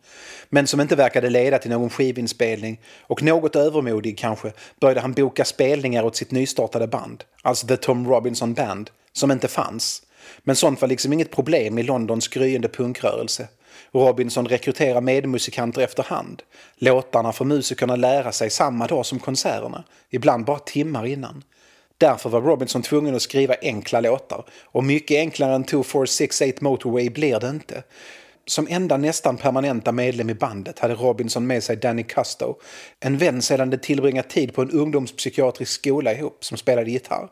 Men 0.50 0.68
som 0.68 0.82
inte 0.82 0.96
verkade 0.96 1.30
leda 1.30 1.58
till 1.58 1.72
någon 1.72 1.90
skivinspelning 1.90 2.80
och 3.02 3.24
något 3.24 3.56
övermodig 3.56 4.18
kanske 4.18 4.52
började 4.80 5.02
han 5.02 5.14
boka 5.14 5.46
spelningar 5.46 6.04
åt 6.04 6.16
sitt 6.16 6.32
nystartade 6.32 6.88
band, 6.88 7.24
alltså 7.42 7.68
The 7.68 7.78
Tom 7.78 8.08
Robinson 8.08 8.54
Band, 8.54 8.90
som 9.14 9.32
inte 9.32 9.48
fanns. 9.48 10.02
Men 10.40 10.56
sånt 10.56 10.82
var 10.82 10.88
liksom 10.88 11.14
inget 11.14 11.32
problem 11.32 11.78
i 11.78 11.84
Londons 11.84 12.28
gryende 12.28 12.70
punkrörelse. 12.70 13.48
Robinson 13.92 14.48
rekryterar 14.48 15.02
medmusikanter 15.02 15.82
efterhand. 15.82 16.44
Låtarna 16.76 17.32
får 17.32 17.46
musikerna 17.46 17.96
lära 17.96 18.32
sig 18.32 18.50
samma 18.50 18.88
dag 18.88 19.06
som 19.06 19.20
konserterna, 19.20 19.84
ibland 20.10 20.46
bara 20.46 20.60
timmar 20.60 21.06
innan. 21.06 21.44
Därför 21.98 22.30
var 22.30 22.42
Robinson 22.42 22.82
tvungen 22.82 23.16
att 23.16 23.22
skriva 23.22 23.56
enkla 23.62 24.02
låtar 24.02 24.46
och 24.66 24.84
mycket 24.84 25.18
enklare 25.18 25.56
än 25.56 25.64
2468 25.64 26.58
Motorway 26.62 27.10
blir 27.10 27.40
det 27.40 27.50
inte. 27.50 27.84
Som 28.50 28.68
enda 28.70 28.98
nästan 28.98 29.38
permanenta 29.38 29.92
medlem 29.92 30.30
i 30.30 30.34
bandet 30.34 30.80
hade 30.80 30.96
Robinson 30.96 31.48
med 31.48 31.64
sig 31.64 31.76
Danny 31.76 32.04
Custo, 32.04 32.56
en 33.00 33.18
vän 33.18 33.42
sedan 33.42 33.70
de 33.70 33.78
tillbringat 33.78 34.30
tid 34.30 34.54
på 34.54 34.62
en 34.62 34.72
ungdomspsykiatrisk 34.72 35.72
skola 35.72 36.14
ihop 36.14 36.46
som 36.46 36.58
spelade 36.58 36.92
gitarr. 36.92 37.30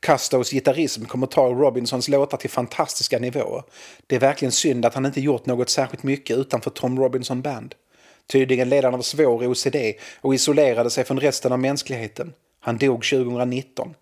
Custos 0.00 0.50
gitarrism 0.50 1.04
kommer 1.04 1.26
ta 1.26 1.46
Robinsons 1.46 2.08
låtar 2.08 2.38
till 2.38 2.50
fantastiska 2.50 3.18
nivåer. 3.18 3.62
Det 4.06 4.16
är 4.16 4.20
verkligen 4.20 4.52
synd 4.52 4.84
att 4.84 4.94
han 4.94 5.06
inte 5.06 5.20
gjort 5.20 5.46
något 5.46 5.70
särskilt 5.70 6.02
mycket 6.02 6.36
utanför 6.36 6.70
Tom 6.70 6.98
Robinson 6.98 7.42
Band. 7.42 7.74
Tydligen 8.32 8.68
led 8.68 8.84
han 8.84 8.94
av 8.94 9.02
svår 9.02 9.46
OCD 9.46 9.76
och 10.20 10.34
isolerade 10.34 10.90
sig 10.90 11.04
från 11.04 11.20
resten 11.20 11.52
av 11.52 11.58
mänskligheten. 11.58 12.32
Han 12.60 12.78
dog 12.78 13.04
2019. 13.04 13.94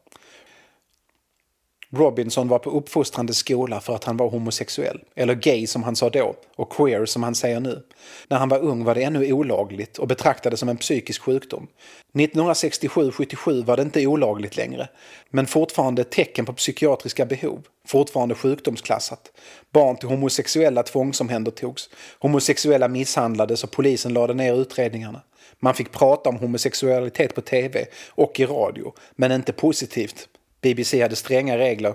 Robinson 1.97 2.49
var 2.49 2.59
på 2.59 2.71
uppfostrande 2.71 3.35
skola 3.35 3.81
för 3.81 3.95
att 3.95 4.05
han 4.05 4.17
var 4.17 4.29
homosexuell, 4.29 5.01
eller 5.15 5.35
gay 5.35 5.67
som 5.67 5.83
han 5.83 5.97
sa 5.97 6.11
då, 6.11 6.35
och 6.57 6.73
queer 6.73 7.07
som 7.07 7.23
han 7.23 7.35
säger 7.35 7.61
nu. 7.61 7.83
När 8.29 8.39
han 8.39 8.49
var 8.49 8.59
ung 8.59 8.85
var 8.85 8.95
det 8.95 9.03
ännu 9.03 9.33
olagligt 9.33 9.99
och 9.99 10.09
betraktades 10.09 10.61
som 10.61 10.69
en 10.69 10.77
psykisk 10.77 11.23
sjukdom. 11.23 11.67
1967-77 12.13 13.65
var 13.65 13.77
det 13.77 13.83
inte 13.83 14.07
olagligt 14.07 14.57
längre, 14.57 14.89
men 15.31 15.47
fortfarande 15.47 16.03
ett 16.03 16.11
tecken 16.11 16.47
på 16.47 16.53
psykiatriska 16.53 17.27
behov, 17.27 17.63
fortfarande 17.87 18.35
sjukdomsklassat. 18.35 19.33
Barn 19.73 19.97
till 19.97 20.09
homosexuella 20.09 20.83
tvångsomhändertogs, 20.83 21.91
homosexuella 22.19 22.89
misshandlades 22.89 23.65
och 23.65 23.71
polisen 23.71 24.13
lade 24.13 24.35
ner 24.35 24.61
utredningarna. 24.61 25.21
Man 25.61 25.75
fick 25.75 25.93
prata 25.93 26.29
om 26.29 26.37
homosexualitet 26.37 27.35
på 27.35 27.41
tv 27.41 27.87
och 28.09 28.41
i 28.41 28.47
radio, 28.47 28.93
men 29.17 29.33
inte 29.33 29.53
positivt 29.53 30.29
BBC 30.65 31.03
hade 31.03 31.17
stränga 31.17 31.59
regler. 31.59 31.95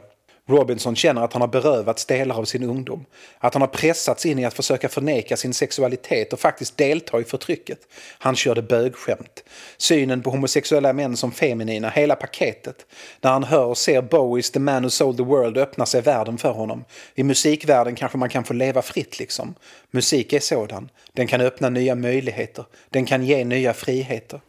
Robinson 0.50 0.96
känner 0.96 1.22
att 1.22 1.34
han 1.34 1.42
har 1.42 1.48
berövats 1.48 2.06
delar 2.06 2.36
av 2.36 2.46
sin 2.46 2.64
ungdom. 2.64 3.06
Att 3.40 3.54
han 3.54 3.62
har 3.62 3.68
pressats 3.68 4.26
in 4.26 4.40
i 4.40 4.46
att 4.46 4.54
försöka 4.54 4.90
förneka 4.90 5.38
sin 5.38 5.54
sexualitet 5.54 6.34
och 6.34 6.40
faktiskt 6.40 6.78
delta 6.78 7.20
i 7.20 7.24
förtrycket. 7.24 7.80
Han 8.20 8.36
körde 8.36 8.62
bögskämt. 8.62 9.44
Synen 9.78 10.22
på 10.22 10.30
homosexuella 10.30 10.94
män 10.94 11.18
som 11.18 11.32
feminina, 11.32 11.90
hela 11.90 12.16
paketet. 12.16 12.86
När 13.22 13.32
han 13.32 13.44
hör 13.44 13.66
och 13.66 13.78
ser 13.78 14.02
Bowies 14.02 14.52
The 14.52 14.60
Man 14.60 14.84
Who 14.84 14.90
Sold 14.90 15.18
The 15.18 15.24
World 15.24 15.58
öppnar 15.58 15.86
sig 15.86 16.02
världen 16.02 16.38
för 16.38 16.52
honom. 16.52 16.86
I 17.16 17.24
musikvärlden 17.24 17.96
kanske 17.96 18.18
man 18.18 18.30
kan 18.30 18.44
få 18.44 18.54
leva 18.54 18.82
fritt 18.82 19.20
liksom. 19.20 19.56
Musik 19.92 20.34
är 20.34 20.40
sådan. 20.40 20.90
Den 21.14 21.28
kan 21.28 21.42
öppna 21.42 21.70
nya 21.70 21.96
möjligheter. 21.96 22.66
Den 22.90 23.06
kan 23.06 23.26
ge 23.26 23.44
nya 23.46 23.74
friheter. 23.74 24.42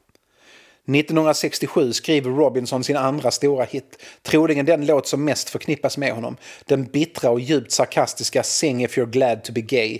1967 0.94 1.92
skriver 1.92 2.30
Robinson 2.30 2.84
sin 2.84 2.96
andra 2.96 3.30
stora 3.30 3.64
hit, 3.64 4.02
troligen 4.22 4.66
den 4.66 4.86
låt 4.86 5.06
som 5.06 5.24
mest 5.24 5.50
förknippas 5.50 5.98
med 5.98 6.12
honom. 6.12 6.36
Den 6.64 6.84
bittra 6.84 7.30
och 7.30 7.40
djupt 7.40 7.72
sarkastiska 7.72 8.42
Sing 8.42 8.84
if 8.84 8.98
you're 8.98 9.10
glad 9.10 9.44
to 9.44 9.52
be 9.52 9.60
gay. 9.60 9.98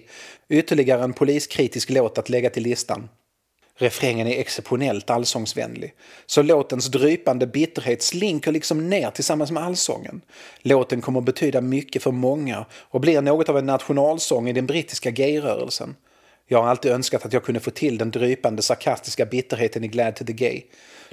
Ytterligare 0.49 1.05
en 1.05 1.13
poliskritisk 1.13 1.91
låt 1.91 2.19
att 2.19 2.29
lägga 2.29 2.51
till 2.51 2.63
listan. 2.63 3.09
Refrängen 3.81 4.27
är 4.27 4.41
exceptionellt 4.41 5.11
allsångsvänlig, 5.11 5.95
så 6.27 6.43
låtens 6.43 6.87
drypande 6.87 7.47
bitterhet 7.47 8.03
slinker 8.03 8.53
liksom 8.53 8.91
ner 8.91 9.11
tillsammans 9.11 9.51
med 9.51 9.63
allsången. 9.63 10.21
Låten 10.63 11.01
kommer 11.01 11.21
betyda 11.21 11.61
mycket 11.61 12.03
för 12.03 12.11
många 12.11 12.67
och 12.73 13.01
blir 13.01 13.21
något 13.21 13.49
av 13.49 13.59
en 13.59 13.67
nationalsång 13.67 14.49
i 14.49 14.53
den 14.53 14.67
brittiska 14.67 15.11
gayrörelsen. 15.11 15.95
Jag 16.53 16.63
har 16.63 16.69
alltid 16.69 16.93
önskat 16.93 17.27
att 17.27 17.33
jag 17.33 17.45
kunde 17.45 17.61
få 17.61 17.71
till 17.71 17.99
den 17.99 18.11
drypande 18.11 18.63
sarkastiska 18.63 19.27
bitterheten 19.27 19.85
i 19.85 19.89
Glad 19.89 20.17
to 20.17 20.25
the 20.25 20.33
Gay. 20.33 20.63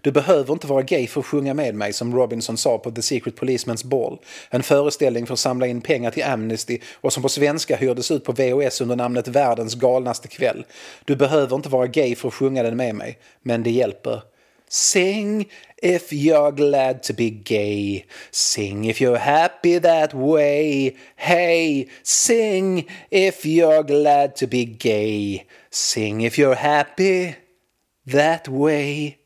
Du 0.02 0.12
behöver 0.12 0.54
inte 0.54 0.68
vara 0.68 0.82
gay 0.82 1.08
för 1.08 1.20
att 1.20 1.26
sjunga 1.26 1.54
med 1.54 1.76
mig 1.76 1.94
som 1.94 2.16
Robinson 2.16 2.58
sa 2.58 2.78
på 2.78 2.92
The 2.92 3.02
Secret 3.02 3.36
Policeman's 3.36 3.88
Ball. 3.88 4.20
En 4.50 4.64
föreställning 4.64 5.26
för 5.26 5.34
att 5.34 5.40
samla 5.40 5.68
in 5.68 5.82
pengar 5.82 6.12
till 6.12 6.24
Amnesty 6.24 6.80
och 6.94 7.14
som 7.14 7.24
på 7.24 7.30
svenska 7.30 7.76
hyrdes 7.76 8.12
ut 8.12 8.24
på 8.24 8.32
VHS 8.32 8.82
under 8.82 8.96
namnet 8.96 9.28
Världens 9.28 9.76
galnaste 9.76 10.28
kväll. 10.28 10.66
Du 11.06 11.16
behöver 11.16 11.56
inte 11.56 11.70
vara 11.70 11.88
gay 11.88 12.16
för 12.16 12.28
att 12.28 12.34
sjunga 12.34 12.64
den 12.64 12.78
med 12.78 12.96
mig, 12.96 13.18
men 13.42 13.64
det 13.64 13.72
hjälper. 13.72 14.22
Sing 14.70 15.50
if 15.78 16.12
you're 16.12 16.52
glad 16.52 17.04
to 17.04 17.14
be 17.14 17.30
gay. 17.30 18.06
Sing 18.32 18.86
if 18.86 19.02
you're 19.02 19.18
happy 19.18 19.80
that 19.80 20.14
way. 20.14 20.96
Hey, 21.16 21.88
sing 22.04 22.88
if 23.10 23.46
you're 23.46 23.84
glad 23.84 24.36
to 24.36 24.48
be 24.48 24.66
gay. 24.66 25.46
Sing 25.70 26.22
if 26.22 26.38
you're 26.38 26.56
happy 26.56 27.36
that 28.06 28.48
way. 28.48 29.18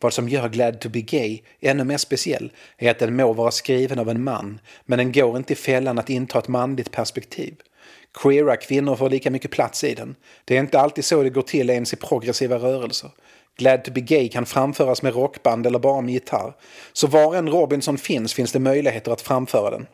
Vad 0.00 0.12
som 0.12 0.28
gör 0.28 0.48
Glad 0.48 0.80
to 0.80 0.88
be 0.88 1.00
gay 1.00 1.42
ännu 1.60 1.84
mer 1.84 1.96
speciell 1.96 2.52
är 2.78 2.90
att 2.90 2.98
den 2.98 3.16
må 3.16 3.32
vara 3.32 3.50
skriven 3.50 3.98
av 3.98 4.08
en 4.08 4.24
man, 4.24 4.60
men 4.84 4.98
den 4.98 5.12
går 5.12 5.36
inte 5.36 5.52
i 5.52 5.56
fällan 5.56 5.98
att 5.98 6.10
inta 6.10 6.38
ett 6.38 6.48
manligt 6.48 6.90
perspektiv. 6.90 7.54
Queera 8.22 8.56
kvinnor 8.56 8.96
får 8.96 9.10
lika 9.10 9.30
mycket 9.30 9.50
plats 9.50 9.84
i 9.84 9.94
den. 9.94 10.16
Det 10.44 10.56
är 10.56 10.60
inte 10.60 10.80
alltid 10.80 11.04
så 11.04 11.22
det 11.22 11.30
går 11.30 11.42
till 11.42 11.70
ens 11.70 11.92
i 11.92 11.96
progressiva 11.96 12.56
rörelser. 12.56 13.10
Glad 13.56 13.84
to 13.84 13.92
be 13.92 14.00
gay 14.00 14.28
kan 14.28 14.46
framföras 14.46 15.02
med 15.02 15.14
rockband 15.14 15.66
eller 15.66 15.78
bara 15.78 16.00
med 16.00 16.14
gitarr. 16.14 16.54
Så 16.92 17.06
var 17.06 17.34
en 17.34 17.48
Robinson 17.48 17.98
finns 17.98 18.34
finns 18.34 18.52
det 18.52 18.58
möjligheter 18.58 19.12
att 19.12 19.20
framföra 19.20 19.70
den. 19.70 19.86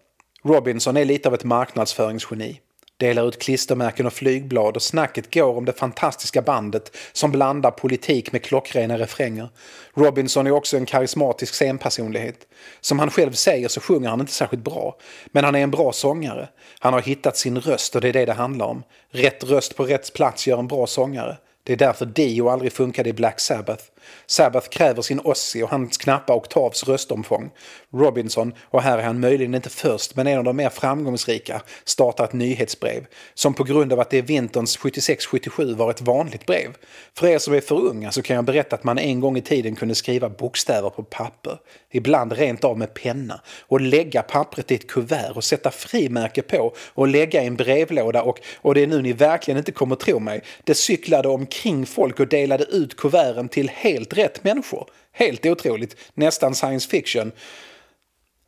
Robinson 0.45 0.97
är 0.97 1.05
lite 1.05 1.29
av 1.29 1.35
ett 1.35 1.45
marknadsföringsgeni 1.45 2.61
delar 3.00 3.28
ut 3.28 3.38
klistermärken 3.38 4.07
och 4.07 4.12
flygblad 4.12 4.76
och 4.76 4.83
snacket 4.83 5.35
går 5.35 5.57
om 5.57 5.64
det 5.64 5.73
fantastiska 5.73 6.42
bandet 6.42 6.97
som 7.12 7.30
blandar 7.30 7.71
politik 7.71 8.33
med 8.33 8.42
klockrena 8.42 8.99
refränger. 8.99 9.49
Robinson 9.95 10.47
är 10.47 10.50
också 10.50 10.76
en 10.76 10.87
karismatisk 10.87 11.54
scenpersonlighet. 11.54 12.47
Som 12.80 12.99
han 12.99 13.11
själv 13.11 13.33
säger 13.33 13.69
så 13.69 13.80
sjunger 13.80 14.09
han 14.09 14.21
inte 14.21 14.33
särskilt 14.33 14.64
bra, 14.64 14.97
men 15.33 15.45
han 15.45 15.54
är 15.54 15.61
en 15.61 15.71
bra 15.71 15.92
sångare. 15.92 16.49
Han 16.78 16.92
har 16.92 17.00
hittat 17.00 17.37
sin 17.37 17.61
röst 17.61 17.95
och 17.95 18.00
det 18.00 18.09
är 18.09 18.12
det 18.12 18.25
det 18.25 18.33
handlar 18.33 18.66
om. 18.66 18.83
Rätt 19.11 19.45
röst 19.45 19.76
på 19.76 19.85
rätt 19.85 20.12
plats 20.14 20.47
gör 20.47 20.59
en 20.59 20.69
bra 20.69 20.87
sångare. 20.87 21.37
Det 21.64 21.73
är 21.73 21.76
därför 21.76 22.07
Dio 22.07 22.49
aldrig 22.49 22.73
funkade 22.73 23.09
i 23.09 23.12
Black 23.12 23.40
Sabbath. 23.40 23.85
Sabbath 24.26 24.69
kräver 24.69 25.02
sin 25.02 25.21
Ozzy 25.21 25.62
och 25.62 25.71
hans 25.71 25.97
knappa 25.97 26.35
oktavs 26.35 26.85
röstomfång. 26.88 27.50
Robinson, 27.93 28.52
och 28.62 28.83
här 28.83 28.99
är 28.99 29.02
han 29.02 29.21
möjligen 29.21 29.55
inte 29.55 29.71
först 29.71 30.17
men 30.17 30.26
en 30.26 30.38
av 30.38 30.45
de 30.45 30.57
mer 30.57 30.69
framgångsrika, 30.69 31.62
startar 31.85 32.25
ett 32.25 32.33
nyhetsbrev 32.33 33.07
som 33.35 33.55
på 33.55 33.64
grund 33.64 33.93
av 33.93 34.00
att 34.00 34.11
det 34.11 34.19
är 34.19 34.23
vinterns 34.23 34.79
76-77 34.79 35.76
var 35.76 35.90
ett 35.90 36.00
vanligt 36.00 36.47
brev. 36.47 36.76
För 37.19 37.26
er 37.26 37.38
som 37.38 37.55
är 37.55 37.61
för 37.61 37.81
unga 37.81 38.12
så 38.12 38.23
kan 38.23 38.37
jag 38.37 38.45
berätta 38.45 38.76
att 38.76 38.85
man 38.85 38.99
en 38.99 39.21
gång 39.21 39.37
i 39.37 39.43
tiden 39.43 39.76
kunde 39.76 39.95
skriva 39.95 40.29
bokstäver 40.29 40.90
på 40.90 41.02
papper, 41.02 41.59
ibland 41.90 42.33
rent 42.33 42.64
av 42.64 42.79
med 42.79 42.95
penna, 42.95 43.40
och 43.61 43.81
lägga 43.81 44.23
pappret 44.23 44.71
i 44.71 44.75
ett 44.75 44.87
kuvert 44.87 45.33
och 45.35 45.45
sätta 45.45 45.71
frimärke 45.71 46.43
på 46.43 46.75
och 46.95 47.09
lägga 47.09 47.43
i 47.43 47.47
en 47.47 47.57
brevlåda 47.57 48.23
och, 48.23 48.40
och 48.57 48.75
det 48.75 48.83
är 48.83 48.87
nu 48.87 49.02
ni 49.02 49.12
verkligen 49.12 49.59
inte 49.59 49.73
kommer 49.73 49.97
tro 49.97 50.19
mig, 50.19 50.43
det 50.64 50.75
cyklade 50.75 51.29
omkring 51.29 51.87
folk 51.87 52.21
och 52.21 52.29
delade 52.29 52.64
ut 52.64 52.97
kuverten 52.97 53.49
till 53.49 53.69
helt 54.00 54.19
rätt 54.19 54.45
människor. 54.45 54.90
Helt 55.12 55.47
otroligt, 55.47 55.97
nästan 56.14 56.54
science 56.54 56.88
fiction. 56.88 57.33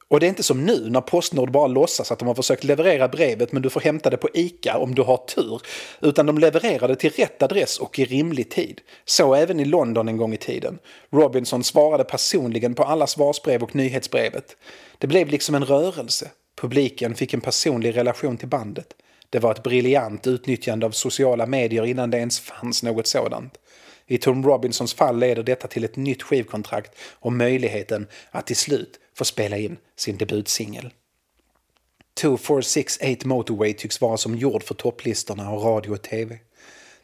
Och 0.08 0.20
det 0.20 0.26
är 0.26 0.28
inte 0.28 0.42
som 0.42 0.64
nu 0.64 0.90
när 0.90 1.00
Postnord 1.00 1.50
bara 1.50 1.66
låtsas 1.66 2.12
att 2.12 2.18
de 2.18 2.28
har 2.28 2.34
försökt 2.34 2.64
leverera 2.64 3.08
brevet 3.08 3.52
men 3.52 3.62
du 3.62 3.70
får 3.70 3.80
hämta 3.80 4.10
det 4.10 4.16
på 4.16 4.28
ICA 4.34 4.78
om 4.78 4.94
du 4.94 5.02
har 5.02 5.16
tur. 5.16 5.60
Utan 6.00 6.26
de 6.26 6.38
levererar 6.38 6.88
det 6.88 6.96
till 6.96 7.10
rätt 7.10 7.42
adress 7.42 7.78
och 7.78 7.98
i 7.98 8.04
rimlig 8.04 8.50
tid. 8.50 8.80
Så 9.04 9.34
även 9.34 9.60
i 9.60 9.64
London 9.64 10.08
en 10.08 10.16
gång 10.16 10.34
i 10.34 10.36
tiden. 10.36 10.78
Robinson 11.10 11.64
svarade 11.64 12.04
personligen 12.04 12.74
på 12.74 12.82
alla 12.82 13.06
svarsbrev 13.06 13.62
och 13.62 13.74
nyhetsbrevet. 13.74 14.56
Det 14.98 15.06
blev 15.06 15.28
liksom 15.28 15.54
en 15.54 15.64
rörelse. 15.64 16.30
Publiken 16.60 17.14
fick 17.14 17.34
en 17.34 17.40
personlig 17.40 17.96
relation 17.96 18.36
till 18.36 18.48
bandet. 18.48 18.86
Det 19.30 19.38
var 19.38 19.52
ett 19.52 19.62
briljant 19.62 20.26
utnyttjande 20.26 20.86
av 20.86 20.90
sociala 20.90 21.46
medier 21.46 21.86
innan 21.86 22.10
det 22.10 22.18
ens 22.18 22.40
fanns 22.40 22.82
något 22.82 23.06
sådant. 23.06 23.58
I 24.12 24.18
Tom 24.18 24.44
Robinsons 24.44 24.94
fall 24.94 25.18
leder 25.18 25.42
detta 25.42 25.68
till 25.68 25.84
ett 25.84 25.96
nytt 25.96 26.22
skivkontrakt 26.22 26.98
och 26.98 27.32
möjligheten 27.32 28.06
att 28.30 28.46
till 28.46 28.56
slut 28.56 29.00
få 29.16 29.24
spela 29.24 29.56
in 29.56 29.76
sin 29.96 30.16
debutsingel. 30.16 30.92
2468 32.20 33.28
Motorway 33.28 33.72
tycks 33.72 34.00
vara 34.00 34.16
som 34.16 34.36
gjord 34.36 34.62
för 34.62 34.74
topplistorna 34.74 35.50
och 35.50 35.62
radio 35.62 35.90
och 35.90 36.02
tv. 36.02 36.38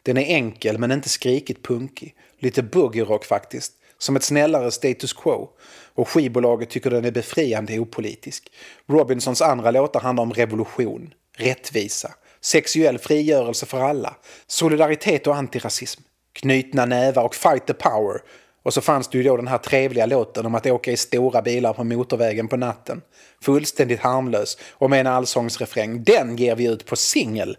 Den 0.03 0.17
är 0.17 0.21
enkel 0.21 0.77
men 0.77 0.91
inte 0.91 1.09
skrikigt 1.09 1.63
punkig. 1.63 2.15
Lite 2.39 2.63
boogie-rock 2.63 3.25
faktiskt. 3.25 3.73
Som 3.97 4.15
ett 4.15 4.23
snällare 4.23 4.71
status 4.71 5.13
quo. 5.13 5.49
Och 5.93 6.09
skivbolaget 6.09 6.69
tycker 6.69 6.89
den 6.89 7.05
är 7.05 7.11
befriande 7.11 7.79
opolitisk. 7.79 8.51
Robinsons 8.87 9.41
andra 9.41 9.71
låtar 9.71 9.99
handlar 9.99 10.23
om 10.23 10.33
revolution, 10.33 11.13
rättvisa, 11.37 12.13
sexuell 12.41 12.97
frigörelse 12.97 13.65
för 13.65 13.79
alla, 13.79 14.15
solidaritet 14.47 15.27
och 15.27 15.35
antirasism 15.35 16.01
knutna 16.41 16.85
nävar 16.85 17.23
och 17.23 17.35
fight 17.35 17.67
the 17.67 17.73
power. 17.73 18.21
Och 18.63 18.73
så 18.73 18.81
fanns 18.81 19.07
det 19.07 19.17
ju 19.17 19.23
då 19.23 19.37
den 19.37 19.47
här 19.47 19.57
trevliga 19.57 20.05
låten 20.05 20.45
om 20.45 20.55
att 20.55 20.65
åka 20.65 20.91
i 20.91 20.97
stora 20.97 21.41
bilar 21.41 21.73
på 21.73 21.83
motorvägen 21.83 22.47
på 22.47 22.57
natten. 22.57 23.01
Fullständigt 23.41 23.99
harmlös 23.99 24.57
och 24.71 24.89
med 24.89 24.99
en 24.99 25.07
allsångsrefräng. 25.07 26.03
Den 26.03 26.35
ger 26.35 26.55
vi 26.55 26.65
ut 26.67 26.85
på 26.85 26.95
singel! 26.95 27.57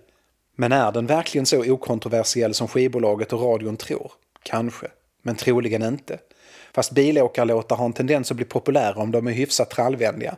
Men 0.56 0.72
är 0.72 0.92
den 0.92 1.06
verkligen 1.06 1.46
så 1.46 1.72
okontroversiell 1.72 2.54
som 2.54 2.68
skivbolaget 2.68 3.32
och 3.32 3.42
radion 3.42 3.76
tror? 3.76 4.12
Kanske, 4.42 4.86
men 5.22 5.36
troligen 5.36 5.82
inte. 5.82 6.18
Fast 6.74 6.92
bilåkarlåtar 6.92 7.76
har 7.76 7.84
en 7.84 7.92
tendens 7.92 8.30
att 8.30 8.36
bli 8.36 8.46
populära 8.46 8.94
om 8.94 9.10
de 9.10 9.26
är 9.26 9.32
hyfsat 9.32 9.70
trallvänliga. 9.70 10.36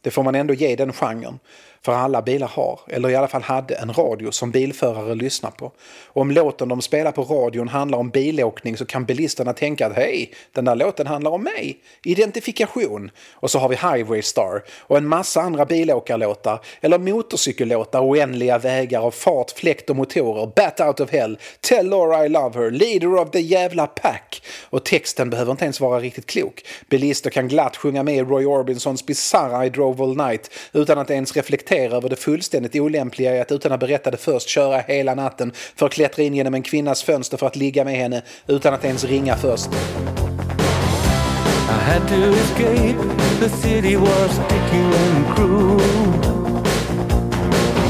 Det 0.00 0.10
får 0.10 0.22
man 0.22 0.34
ändå 0.34 0.54
ge 0.54 0.76
den 0.76 0.92
genren. 0.92 1.38
För 1.84 1.92
alla 1.92 2.22
bilar 2.22 2.48
har, 2.48 2.80
eller 2.86 3.10
i 3.10 3.16
alla 3.16 3.28
fall 3.28 3.42
hade, 3.42 3.74
en 3.74 3.92
radio 3.92 4.30
som 4.30 4.50
bilförare 4.50 5.14
lyssnar 5.14 5.50
på. 5.50 5.72
Och 6.06 6.22
om 6.22 6.30
låten 6.30 6.68
de 6.68 6.82
spelar 6.82 7.12
på 7.12 7.22
radion 7.22 7.68
handlar 7.68 7.98
om 7.98 8.10
bilåkning 8.10 8.76
så 8.76 8.86
kan 8.86 9.04
bilisterna 9.04 9.52
tänka 9.52 9.86
att 9.86 9.96
hej, 9.96 10.32
den 10.52 10.64
där 10.64 10.74
låten 10.74 11.06
handlar 11.06 11.30
om 11.30 11.42
mig. 11.42 11.78
Identifikation. 12.04 13.10
Och 13.32 13.50
så 13.50 13.58
har 13.58 13.68
vi 13.68 13.74
Highway 13.74 14.22
Star 14.22 14.62
och 14.80 14.96
en 14.96 15.06
massa 15.06 15.40
andra 15.40 15.64
bilåkarlåtar. 15.64 16.60
Eller 16.80 16.98
motorcykellåtar, 16.98 18.00
oändliga 18.00 18.58
vägar 18.58 19.00
och 19.00 19.14
fart, 19.14 19.50
fläkt 19.50 19.90
och 19.90 19.96
motorer. 19.96 20.52
Bat 20.56 20.80
out 20.80 21.00
of 21.00 21.10
hell, 21.10 21.38
Tell 21.60 21.88
Laura 21.88 22.26
I 22.26 22.28
love 22.28 22.60
her, 22.60 22.70
Leader 22.70 23.14
of 23.14 23.30
the 23.30 23.40
jävla 23.40 23.86
pack. 23.86 24.42
Och 24.70 24.84
texten 24.84 25.30
behöver 25.30 25.50
inte 25.50 25.64
ens 25.64 25.80
vara 25.80 26.00
riktigt 26.00 26.26
klok. 26.26 26.64
Bilister 26.88 27.30
kan 27.30 27.48
glatt 27.48 27.76
sjunga 27.76 28.02
med 28.02 28.16
i 28.16 28.22
Roy 28.22 28.46
Orbinsons 28.46 29.06
bisarra 29.06 29.66
I 29.66 29.70
drove 29.70 30.04
all 30.04 30.16
night 30.16 30.50
utan 30.72 30.98
att 30.98 31.10
ens 31.10 31.36
reflektera 31.36 31.73
reflektera 31.74 31.96
över 31.96 32.08
det 32.08 32.16
fullständigt 32.16 32.76
olämpliga 32.76 33.36
i 33.36 33.40
att 33.40 33.52
utan 33.52 33.72
att 33.72 33.80
berätta 33.80 34.10
det 34.10 34.16
först 34.16 34.48
köra 34.48 34.78
hela 34.78 35.14
natten 35.14 35.52
för 35.76 35.86
att 35.86 35.92
klättra 35.92 36.22
in 36.22 36.34
genom 36.34 36.54
en 36.54 36.62
kvinnas 36.62 37.02
fönster 37.02 37.36
för 37.36 37.46
att 37.46 37.56
ligga 37.56 37.84
med 37.84 37.94
henne 37.96 38.22
utan 38.46 38.74
att 38.74 38.84
ens 38.84 39.04
ringa 39.04 39.36
först. 39.36 39.68
I 41.68 41.90
had 41.90 42.08
to 42.08 42.14
escape, 42.14 42.98
the 43.40 43.48
city 43.48 43.96
was 43.96 44.30
sticky 44.30 44.84
and 45.04 45.34
cruel 45.34 45.80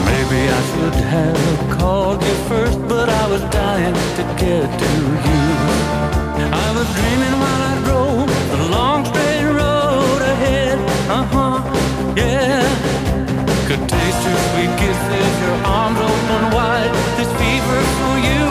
Maybe 0.07 0.41
I 0.49 0.63
should 0.71 0.95
have 0.95 1.79
called 1.79 2.23
you 2.23 2.35
first 2.49 2.79
but 2.89 3.09
I 3.09 3.29
was 3.31 3.43
dying 3.53 3.95
to 4.17 4.23
get 4.45 4.79
to 4.79 4.91
you. 5.29 5.45
I 6.53 6.73
was 6.77 6.87
dreaming 6.97 7.37
while 7.43 7.63
I 7.71 7.75
drove 7.85 8.29
the 8.51 8.69
long 8.71 9.05
straight 9.05 9.45
road 9.45 10.23
ahead. 10.23 10.79
Uh-huh, 11.11 12.15
yeah. 12.17 12.64
Your 14.25 14.41
sweet 14.51 14.73
kisses, 14.79 15.33
your 15.41 15.57
arms 15.67 15.99
open 16.01 16.43
wide. 16.57 16.93
This 17.17 17.31
fever 17.39 17.81
for 17.99 18.15
you 18.29 18.44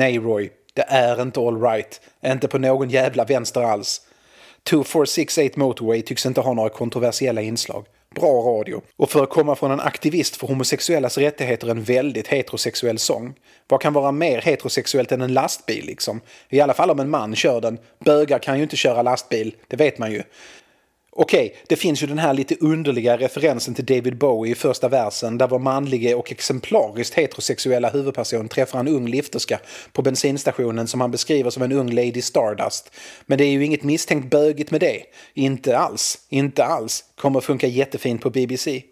Nej, 0.00 0.18
Roy. 0.18 0.50
Det 0.74 0.84
är 0.88 1.22
inte 1.22 1.40
alright. 1.40 2.00
Inte 2.26 2.48
på 2.48 2.58
någon 2.58 2.90
jävla 2.90 3.24
vänster 3.24 3.60
alls. 3.60 4.00
2468 4.70 5.60
Motorway 5.60 6.02
tycks 6.02 6.26
inte 6.26 6.40
ha 6.40 6.52
några 6.52 6.68
kontroversiella 6.68 7.40
inslag. 7.42 7.86
Bra 8.14 8.28
radio. 8.28 8.82
Och 8.96 9.10
för 9.10 9.22
att 9.22 9.30
komma 9.30 9.54
från 9.54 9.70
en 9.70 9.80
aktivist 9.80 10.36
för 10.36 10.46
homosexuellas 10.46 11.18
rättigheter 11.18 11.70
en 11.70 11.82
väldigt 11.82 12.28
heterosexuell 12.28 12.98
sång. 12.98 13.34
Vad 13.68 13.80
kan 13.80 13.92
vara 13.92 14.12
mer 14.12 14.40
heterosexuellt 14.40 15.12
än 15.12 15.20
en 15.20 15.32
lastbil 15.32 15.86
liksom? 15.86 16.20
I 16.48 16.60
alla 16.60 16.74
fall 16.74 16.90
om 16.90 17.00
en 17.00 17.10
man 17.10 17.36
kör 17.36 17.60
den. 17.60 17.78
Bögar 18.04 18.38
kan 18.38 18.56
ju 18.56 18.62
inte 18.62 18.76
köra 18.76 19.02
lastbil, 19.02 19.54
det 19.68 19.76
vet 19.76 19.98
man 19.98 20.12
ju. 20.12 20.22
Okej, 21.12 21.46
okay, 21.46 21.58
det 21.66 21.76
finns 21.76 22.02
ju 22.02 22.06
den 22.06 22.18
här 22.18 22.34
lite 22.34 22.56
underliga 22.60 23.16
referensen 23.16 23.74
till 23.74 23.86
David 23.86 24.18
Bowie 24.18 24.52
i 24.52 24.54
första 24.54 24.88
versen 24.88 25.38
där 25.38 25.48
vår 25.48 25.58
manlige 25.58 26.14
och 26.14 26.32
exemplariskt 26.32 27.14
heterosexuella 27.14 27.90
huvudperson 27.90 28.48
träffar 28.48 28.80
en 28.80 28.88
ung 28.88 29.06
lifterska 29.08 29.60
på 29.92 30.02
bensinstationen 30.02 30.88
som 30.88 31.00
han 31.00 31.10
beskriver 31.10 31.50
som 31.50 31.62
en 31.62 31.72
ung 31.72 31.90
Lady 31.90 32.22
Stardust. 32.22 32.92
Men 33.26 33.38
det 33.38 33.44
är 33.44 33.50
ju 33.50 33.64
inget 33.64 33.82
misstänkt 33.82 34.30
bögigt 34.30 34.70
med 34.70 34.80
det. 34.80 35.02
Inte 35.34 35.78
alls, 35.78 36.18
inte 36.28 36.64
alls. 36.64 37.04
Kommer 37.16 37.40
funka 37.40 37.66
jättefint 37.66 38.22
på 38.22 38.30
BBC. 38.30 38.82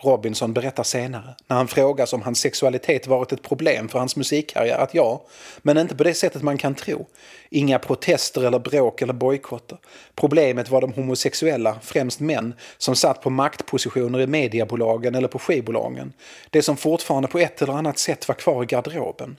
Robinson 0.00 0.52
berättar 0.52 0.82
senare, 0.82 1.34
när 1.46 1.56
han 1.56 1.68
frågas 1.68 2.12
om 2.12 2.22
hans 2.22 2.40
sexualitet 2.40 3.06
varit 3.06 3.32
ett 3.32 3.42
problem 3.42 3.88
för 3.88 3.98
hans 3.98 4.16
musikkarriär, 4.16 4.78
att 4.78 4.94
ja, 4.94 5.22
men 5.62 5.78
inte 5.78 5.96
på 5.96 6.04
det 6.04 6.14
sättet 6.14 6.42
man 6.42 6.58
kan 6.58 6.74
tro. 6.74 7.06
Inga 7.50 7.78
protester 7.78 8.44
eller 8.44 8.58
bråk 8.58 9.02
eller 9.02 9.12
bojkotter. 9.12 9.78
Problemet 10.14 10.70
var 10.70 10.80
de 10.80 10.92
homosexuella, 10.92 11.78
främst 11.82 12.20
män, 12.20 12.54
som 12.78 12.96
satt 12.96 13.22
på 13.22 13.30
maktpositioner 13.30 14.20
i 14.20 14.26
mediebolagen 14.26 15.14
eller 15.14 15.28
på 15.28 15.38
skivbolagen. 15.38 16.12
Det 16.50 16.62
som 16.62 16.76
fortfarande 16.76 17.28
på 17.28 17.38
ett 17.38 17.62
eller 17.62 17.72
annat 17.72 17.98
sätt 17.98 18.28
var 18.28 18.34
kvar 18.34 18.62
i 18.62 18.66
garderoben. 18.66 19.36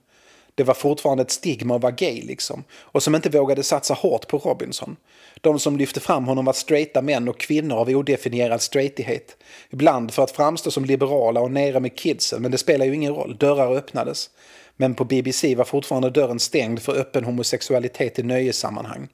Det 0.57 0.63
var 0.63 0.73
fortfarande 0.73 1.23
ett 1.23 1.31
stigma 1.31 1.75
att 1.75 1.81
vara 1.81 1.91
gay 1.91 2.21
liksom. 2.21 2.63
Och 2.71 3.03
som 3.03 3.15
inte 3.15 3.29
vågade 3.29 3.63
satsa 3.63 3.93
hårt 3.93 4.27
på 4.27 4.37
Robinson. 4.37 4.95
De 5.41 5.59
som 5.59 5.77
lyfte 5.77 5.99
fram 5.99 6.25
honom 6.25 6.45
var 6.45 6.53
straighta 6.53 7.01
män 7.01 7.29
och 7.29 7.39
kvinnor 7.39 7.77
av 7.77 7.89
odefinierad 7.89 8.61
straightighet. 8.61 9.37
Ibland 9.69 10.13
för 10.13 10.23
att 10.23 10.31
framstå 10.31 10.71
som 10.71 10.85
liberala 10.85 11.41
och 11.41 11.51
nere 11.51 11.79
med 11.79 11.95
kidsen, 11.97 12.41
men 12.41 12.51
det 12.51 12.57
spelar 12.57 12.85
ju 12.85 12.95
ingen 12.95 13.15
roll. 13.15 13.37
Dörrar 13.39 13.75
öppnades. 13.75 14.29
Men 14.75 14.95
på 14.95 15.05
BBC 15.05 15.55
var 15.55 15.65
fortfarande 15.65 16.09
dörren 16.09 16.39
stängd 16.39 16.81
för 16.81 16.97
öppen 16.97 17.23
homosexualitet 17.23 18.19
i 18.19 18.23
nöjessammanhang. 18.23 19.07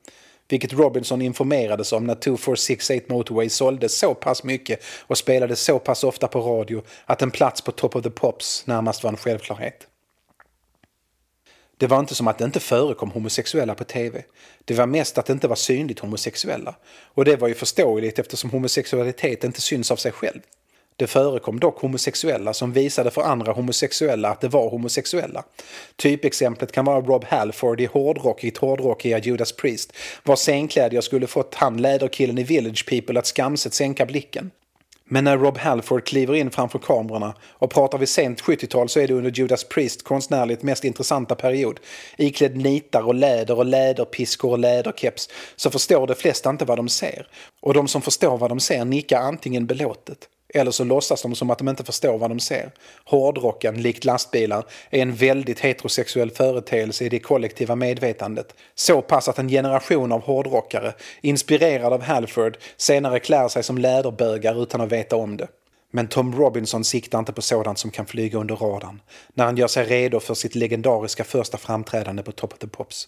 Vilket 0.48 0.74
Robinson 0.74 1.22
informerades 1.22 1.94
om 1.94 2.08
när 2.08 2.16
2468 2.16 3.06
Motorway 3.10 3.50
såldes 3.50 3.98
så 3.98 4.14
pass 4.14 4.44
mycket 4.44 4.84
och 4.84 5.18
spelades 5.18 5.64
så 5.64 5.80
pass 5.80 6.04
ofta 6.04 6.28
på 6.28 6.40
radio 6.40 6.82
att 7.06 7.22
en 7.22 7.32
plats 7.32 7.62
på 7.62 7.72
Top 7.72 7.96
of 7.96 8.04
the 8.04 8.10
Pops 8.10 8.68
närmast 8.68 9.04
var 9.04 9.12
en 9.12 9.18
självklarhet. 9.18 9.88
Det 11.84 11.88
var 11.88 12.00
inte 12.00 12.16
som 12.16 12.28
att 12.28 12.38
det 12.38 12.46
inte 12.46 12.60
förekom 12.60 13.12
homosexuella 13.12 13.76
på 13.76 13.84
tv. 13.84 14.24
Det 14.66 14.74
var 14.74 14.86
mest 14.86 15.18
att 15.18 15.26
det 15.26 15.34
inte 15.34 15.48
var 15.48 15.56
synligt 15.56 16.00
homosexuella. 16.00 16.76
Och 17.14 17.26
det 17.26 17.36
var 17.36 17.48
ju 17.48 17.54
förståeligt 17.54 18.20
eftersom 18.20 18.50
homosexualitet 18.50 19.44
inte 19.44 19.62
syns 19.62 19.92
av 19.92 19.96
sig 19.96 20.12
själv. 20.12 20.40
Det 20.96 21.08
förekom 21.08 21.60
dock 21.60 21.80
homosexuella 21.80 22.54
som 22.54 22.74
visade 22.74 23.12
för 23.12 23.22
andra 23.22 23.52
homosexuella 23.52 24.30
att 24.30 24.42
det 24.42 24.48
var 24.48 24.70
homosexuella. 24.70 25.44
Typexemplet 25.96 26.72
kan 26.72 26.86
vara 26.86 27.02
Rob 27.02 27.26
Halford 27.26 27.82
i 27.82 27.86
hårdrockigt 27.86 28.58
hårdrockiga 28.58 29.20
Judas 29.20 29.52
Priest 29.52 29.94
vars 30.24 30.40
scenkläder 30.40 31.02
skulle 31.02 31.28
fått 31.28 31.56
han 31.56 31.82
läderkillen 31.82 32.38
i 32.38 32.44
Village 32.44 32.86
People 32.90 33.20
att 33.20 33.28
skamset 33.28 33.74
sänka 33.74 34.06
blicken. 34.06 34.52
Men 35.06 35.24
när 35.24 35.38
Rob 35.38 35.58
Halford 35.58 36.06
kliver 36.06 36.36
in 36.36 36.52
framför 36.52 36.80
kamerorna 36.80 37.36
och 37.52 37.72
pratar 37.72 37.98
vid 37.98 38.10
sent 38.10 38.42
70-tal 38.42 38.90
så 38.90 39.00
är 39.00 39.08
det 39.08 39.14
under 39.14 39.32
Judas 39.32 39.64
Priest 39.64 40.04
konstnärligt 40.04 40.64
mest 40.64 40.84
intressanta 40.84 41.36
period. 41.36 41.80
Iklädd 42.18 42.58
nitar 42.58 43.08
och 43.08 43.16
läder 43.16 43.58
och 43.58 43.66
läderpiskor 43.66 44.52
och 44.52 44.60
läderkeps 44.60 45.30
så 45.56 45.70
förstår 45.70 46.08
de 46.08 46.16
flesta 46.16 46.50
inte 46.50 46.66
vad 46.66 46.78
de 46.78 46.90
ser. 46.90 47.28
Och 47.62 47.74
de 47.74 47.88
som 47.88 48.02
förstår 48.02 48.38
vad 48.38 48.52
de 48.52 48.60
ser 48.60 48.86
nickar 48.86 49.20
antingen 49.20 49.66
belåtet 49.66 50.30
eller 50.54 50.72
så 50.72 50.84
låtsas 50.84 51.22
de 51.22 51.36
som 51.36 51.50
att 51.50 51.58
de 51.58 51.70
inte 51.70 51.84
förstår 51.84 52.18
vad 52.18 52.32
de 52.32 52.40
ser. 52.40 52.72
Hårdrocken, 53.06 53.82
likt 53.82 54.06
lastbilar, 54.06 54.66
är 54.90 55.02
en 55.02 55.16
väldigt 55.16 55.60
heterosexuell 55.60 56.32
företeelse 56.32 57.06
i 57.06 57.10
det 57.10 57.20
kollektiva 57.20 57.76
medvetandet. 57.76 58.56
Så 58.76 59.02
pass 59.02 59.28
att 59.28 59.40
en 59.40 59.50
generation 59.50 60.12
av 60.12 60.22
hårdrockare, 60.22 60.94
inspirerad 61.22 61.94
av 61.94 62.02
Halford, 62.02 62.58
senare 62.78 63.20
klär 63.20 63.48
sig 63.48 63.64
som 63.64 63.78
läderbögar 63.78 64.64
utan 64.64 64.82
att 64.82 64.92
veta 64.92 65.16
om 65.16 65.38
det. 65.38 65.48
Men 65.92 66.08
Tom 66.08 66.36
Robinson 66.36 66.84
siktar 66.84 67.20
inte 67.20 67.34
på 67.34 67.42
sådant 67.42 67.80
som 67.80 67.92
kan 67.92 68.06
flyga 68.06 68.40
under 68.40 68.56
radarn 68.56 69.02
när 69.34 69.46
han 69.46 69.58
gör 69.58 69.68
sig 69.68 69.86
redo 69.86 70.20
för 70.20 70.34
sitt 70.34 70.56
legendariska 70.56 71.24
första 71.24 71.58
framträdande 71.58 72.24
på 72.24 72.32
Top 72.32 72.54
of 72.54 72.60
the 72.60 72.68
Pops. 72.68 73.08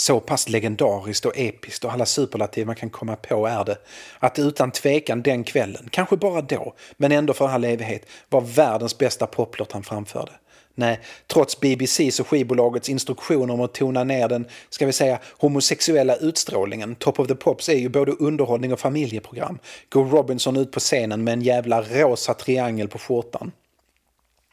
Så 0.00 0.20
pass 0.20 0.48
legendariskt 0.48 1.26
och 1.26 1.38
episkt 1.38 1.84
och 1.84 1.92
alla 1.92 2.06
superlativ 2.06 2.66
man 2.66 2.76
kan 2.76 2.90
komma 2.90 3.16
på 3.16 3.46
är 3.46 3.64
det 3.64 3.78
att 4.18 4.34
det 4.34 4.42
utan 4.42 4.70
tvekan 4.70 5.22
den 5.22 5.44
kvällen, 5.44 5.88
kanske 5.90 6.16
bara 6.16 6.42
då, 6.42 6.74
men 6.96 7.12
ändå 7.12 7.32
för 7.32 7.48
all 7.48 7.64
evighet, 7.64 8.06
var 8.28 8.40
världens 8.40 8.98
bästa 8.98 9.26
poplåt 9.26 9.72
han 9.72 9.82
framförde. 9.82 10.32
Nej, 10.74 11.00
trots 11.26 11.60
BBCs 11.60 12.20
och 12.20 12.28
skivbolagets 12.28 12.88
instruktioner 12.88 13.54
om 13.54 13.60
att 13.60 13.74
tona 13.74 14.04
ner 14.04 14.28
den, 14.28 14.46
ska 14.70 14.86
vi 14.86 14.92
säga, 14.92 15.18
homosexuella 15.38 16.16
utstrålningen, 16.16 16.94
Top 16.94 17.20
of 17.20 17.28
the 17.28 17.34
Pops 17.34 17.68
är 17.68 17.78
ju 17.78 17.88
både 17.88 18.12
underhållning 18.12 18.72
och 18.72 18.80
familjeprogram, 18.80 19.58
går 19.88 20.04
Robinson 20.04 20.56
ut 20.56 20.72
på 20.72 20.80
scenen 20.80 21.24
med 21.24 21.32
en 21.32 21.42
jävla 21.42 21.82
rosa 21.82 22.34
triangel 22.34 22.88
på 22.88 22.98
skjortan. 22.98 23.52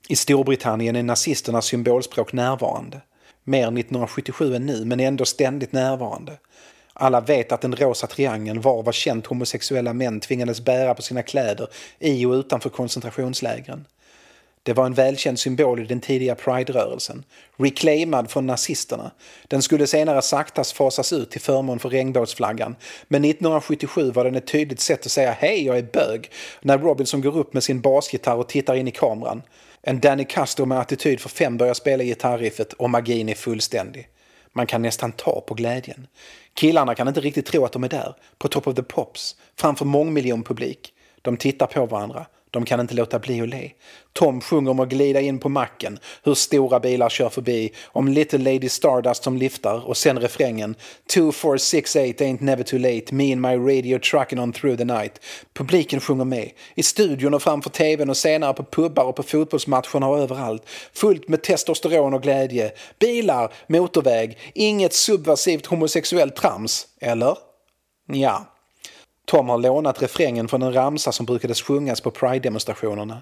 I 0.09 0.15
Storbritannien 0.15 0.95
är 0.95 1.03
nazisternas 1.03 1.65
symbolspråk 1.65 2.33
närvarande. 2.33 3.01
Mer 3.47 3.61
1977 3.61 4.55
än 4.55 4.65
nu, 4.65 4.85
men 4.85 4.99
ändå 4.99 5.25
ständigt 5.25 5.71
närvarande. 5.71 6.37
Alla 6.93 7.21
vet 7.21 7.51
att 7.51 7.61
den 7.61 7.75
rosa 7.75 8.07
triangeln 8.07 8.61
var 8.61 8.83
vad 8.83 8.93
känt 8.93 9.25
homosexuella 9.25 9.93
män 9.93 10.19
tvingades 10.19 10.61
bära 10.61 10.93
på 10.93 11.01
sina 11.01 11.21
kläder 11.21 11.67
i 11.99 12.25
och 12.25 12.33
utanför 12.33 12.69
koncentrationslägren. 12.69 13.85
Det 14.63 14.73
var 14.73 14.85
en 14.85 14.93
välkänd 14.93 15.39
symbol 15.39 15.79
i 15.79 15.85
den 15.85 15.99
tidiga 15.99 16.35
Pride-rörelsen, 16.35 17.23
reclaimad 17.57 18.31
från 18.31 18.47
nazisterna. 18.47 19.11
Den 19.47 19.61
skulle 19.61 19.87
senare 19.87 20.21
saktas 20.21 20.73
fasas 20.73 21.13
ut 21.13 21.31
till 21.31 21.41
förmån 21.41 21.79
för 21.79 21.89
regnbågsflaggan. 21.89 22.75
Men 23.07 23.25
1977 23.25 24.11
var 24.11 24.23
den 24.23 24.35
ett 24.35 24.47
tydligt 24.47 24.79
sätt 24.79 25.05
att 25.05 25.11
säga 25.11 25.31
hej, 25.31 25.65
jag 25.65 25.77
är 25.77 25.83
bög, 25.83 26.31
när 26.61 26.77
Robinson 26.77 27.21
går 27.21 27.37
upp 27.37 27.53
med 27.53 27.63
sin 27.63 27.81
basgitarr 27.81 28.35
och 28.35 28.49
tittar 28.49 28.75
in 28.75 28.87
i 28.87 28.91
kameran. 28.91 29.41
En 29.87 29.99
Danny 29.99 30.25
Castro 30.25 30.65
med 30.65 30.79
attityd 30.79 31.19
för 31.19 31.29
fem 31.29 31.57
börjar 31.57 31.73
spela 31.73 32.03
gitarriffet 32.03 32.73
och 32.73 32.89
magin 32.89 33.29
är 33.29 33.35
fullständig. 33.35 34.09
Man 34.53 34.67
kan 34.67 34.81
nästan 34.81 35.11
ta 35.11 35.41
på 35.41 35.53
glädjen. 35.53 36.07
Killarna 36.53 36.95
kan 36.95 37.07
inte 37.07 37.21
riktigt 37.21 37.45
tro 37.45 37.65
att 37.65 37.71
de 37.71 37.83
är 37.83 37.89
där, 37.89 38.15
på 38.37 38.47
Top 38.47 38.67
of 38.67 38.75
the 38.75 38.83
Pops, 38.83 39.35
framför 39.55 39.85
mångmiljonpublik. 39.85 40.93
De 41.21 41.37
tittar 41.37 41.67
på 41.67 41.85
varandra. 41.85 42.25
De 42.55 42.65
kan 42.65 42.79
inte 42.79 42.93
låta 42.93 43.19
bli 43.19 43.41
att 43.41 43.49
le. 43.49 43.71
Tom 44.13 44.41
sjunger 44.41 44.71
om 44.71 44.79
att 44.79 44.89
glida 44.89 45.21
in 45.21 45.39
på 45.39 45.49
macken, 45.49 45.99
hur 46.23 46.33
stora 46.33 46.79
bilar 46.79 47.09
kör 47.09 47.29
förbi, 47.29 47.71
om 47.85 48.07
Little 48.07 48.39
Lady 48.53 48.69
Stardust 48.69 49.23
som 49.23 49.37
liftar 49.37 49.87
och 49.87 49.97
sen 49.97 50.19
refrängen 50.19 50.75
2468 51.13 52.23
ain't 52.23 52.43
never 52.43 52.63
too 52.63 52.79
late, 52.79 53.15
me 53.15 53.33
and 53.33 53.41
my 53.41 53.55
radio 53.75 53.99
trucking 53.99 54.39
on 54.39 54.53
through 54.53 54.77
the 54.77 54.85
night. 54.85 55.19
Publiken 55.53 55.99
sjunger 55.99 56.25
med. 56.25 56.51
I 56.75 56.83
studion 56.83 57.33
och 57.33 57.43
framför 57.43 57.69
tvn 57.69 58.09
och 58.09 58.17
senare 58.17 58.53
på 58.53 58.63
pubbar 58.63 59.03
och 59.03 59.15
på 59.15 59.23
fotbollsmatcherna 59.23 60.07
och 60.07 60.19
överallt. 60.19 60.63
Fullt 60.93 61.27
med 61.27 61.43
testosteron 61.43 62.13
och 62.13 62.23
glädje. 62.23 62.71
Bilar, 62.99 63.53
motorväg, 63.67 64.37
inget 64.53 64.93
subversivt 64.93 65.65
homosexuellt 65.65 66.35
trams. 66.35 66.87
Eller? 67.01 67.37
Ja. 68.07 68.54
Tom 69.25 69.49
har 69.49 69.57
lånat 69.57 70.01
refrängen 70.01 70.47
från 70.47 70.61
en 70.61 70.73
ramsa 70.73 71.11
som 71.11 71.25
brukades 71.25 71.61
sjungas 71.61 72.01
på 72.01 72.11
Pride-demonstrationerna. 72.11 73.17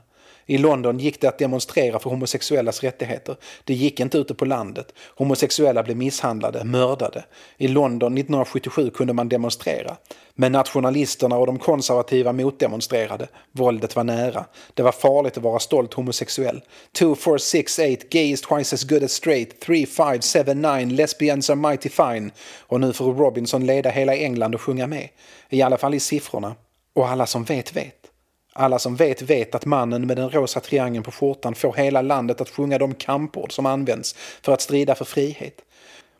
I 0.45 0.57
London 0.57 0.99
gick 0.99 1.21
det 1.21 1.27
att 1.27 1.37
demonstrera 1.37 1.99
för 1.99 2.09
homosexuellas 2.09 2.83
rättigheter. 2.83 3.35
Det 3.63 3.73
gick 3.73 3.99
inte 3.99 4.17
ute 4.17 4.33
på 4.33 4.45
landet. 4.45 4.93
Homosexuella 5.15 5.83
blev 5.83 5.97
misshandlade, 5.97 6.63
mördade. 6.63 7.25
I 7.57 7.67
London 7.67 8.17
1977 8.17 8.89
kunde 8.89 9.13
man 9.13 9.29
demonstrera. 9.29 9.97
Men 10.35 10.51
nationalisterna 10.51 11.37
och 11.37 11.45
de 11.45 11.59
konservativa 11.59 12.33
motdemonstrerade. 12.33 13.27
Våldet 13.51 13.95
var 13.95 14.03
nära. 14.03 14.45
Det 14.73 14.83
var 14.83 14.91
farligt 14.91 15.37
att 15.37 15.43
vara 15.43 15.59
stolt 15.59 15.93
homosexuell. 15.93 16.61
2468, 16.99 18.05
gay 18.09 18.31
is 18.31 18.41
twice 18.41 18.75
as 18.75 18.83
good 18.83 19.03
as 19.03 19.11
straight. 19.11 19.59
3579, 19.59 20.95
lesbians 20.95 21.49
are 21.49 21.55
mighty 21.55 21.89
fine. 21.89 22.31
Och 22.59 22.79
nu 22.79 22.93
får 22.93 23.13
Robinson 23.13 23.65
leda 23.65 23.89
hela 23.89 24.15
England 24.15 24.55
och 24.55 24.61
sjunga 24.61 24.87
med. 24.87 25.09
I 25.49 25.61
alla 25.61 25.77
fall 25.77 25.93
i 25.93 25.99
siffrorna. 25.99 26.55
Och 26.95 27.09
alla 27.09 27.25
som 27.25 27.43
vet 27.43 27.75
vet. 27.75 28.02
Alla 28.53 28.79
som 28.79 28.95
vet 28.95 29.21
vet 29.21 29.55
att 29.55 29.65
mannen 29.65 30.07
med 30.07 30.17
den 30.17 30.29
rosa 30.29 30.59
triangeln 30.59 31.03
på 31.03 31.11
skjortan 31.11 31.55
får 31.55 31.73
hela 31.73 32.01
landet 32.01 32.41
att 32.41 32.49
sjunga 32.49 32.77
de 32.77 32.93
kampord 32.93 33.51
som 33.51 33.65
används 33.65 34.15
för 34.41 34.51
att 34.53 34.61
strida 34.61 34.95
för 34.95 35.05
frihet. 35.05 35.61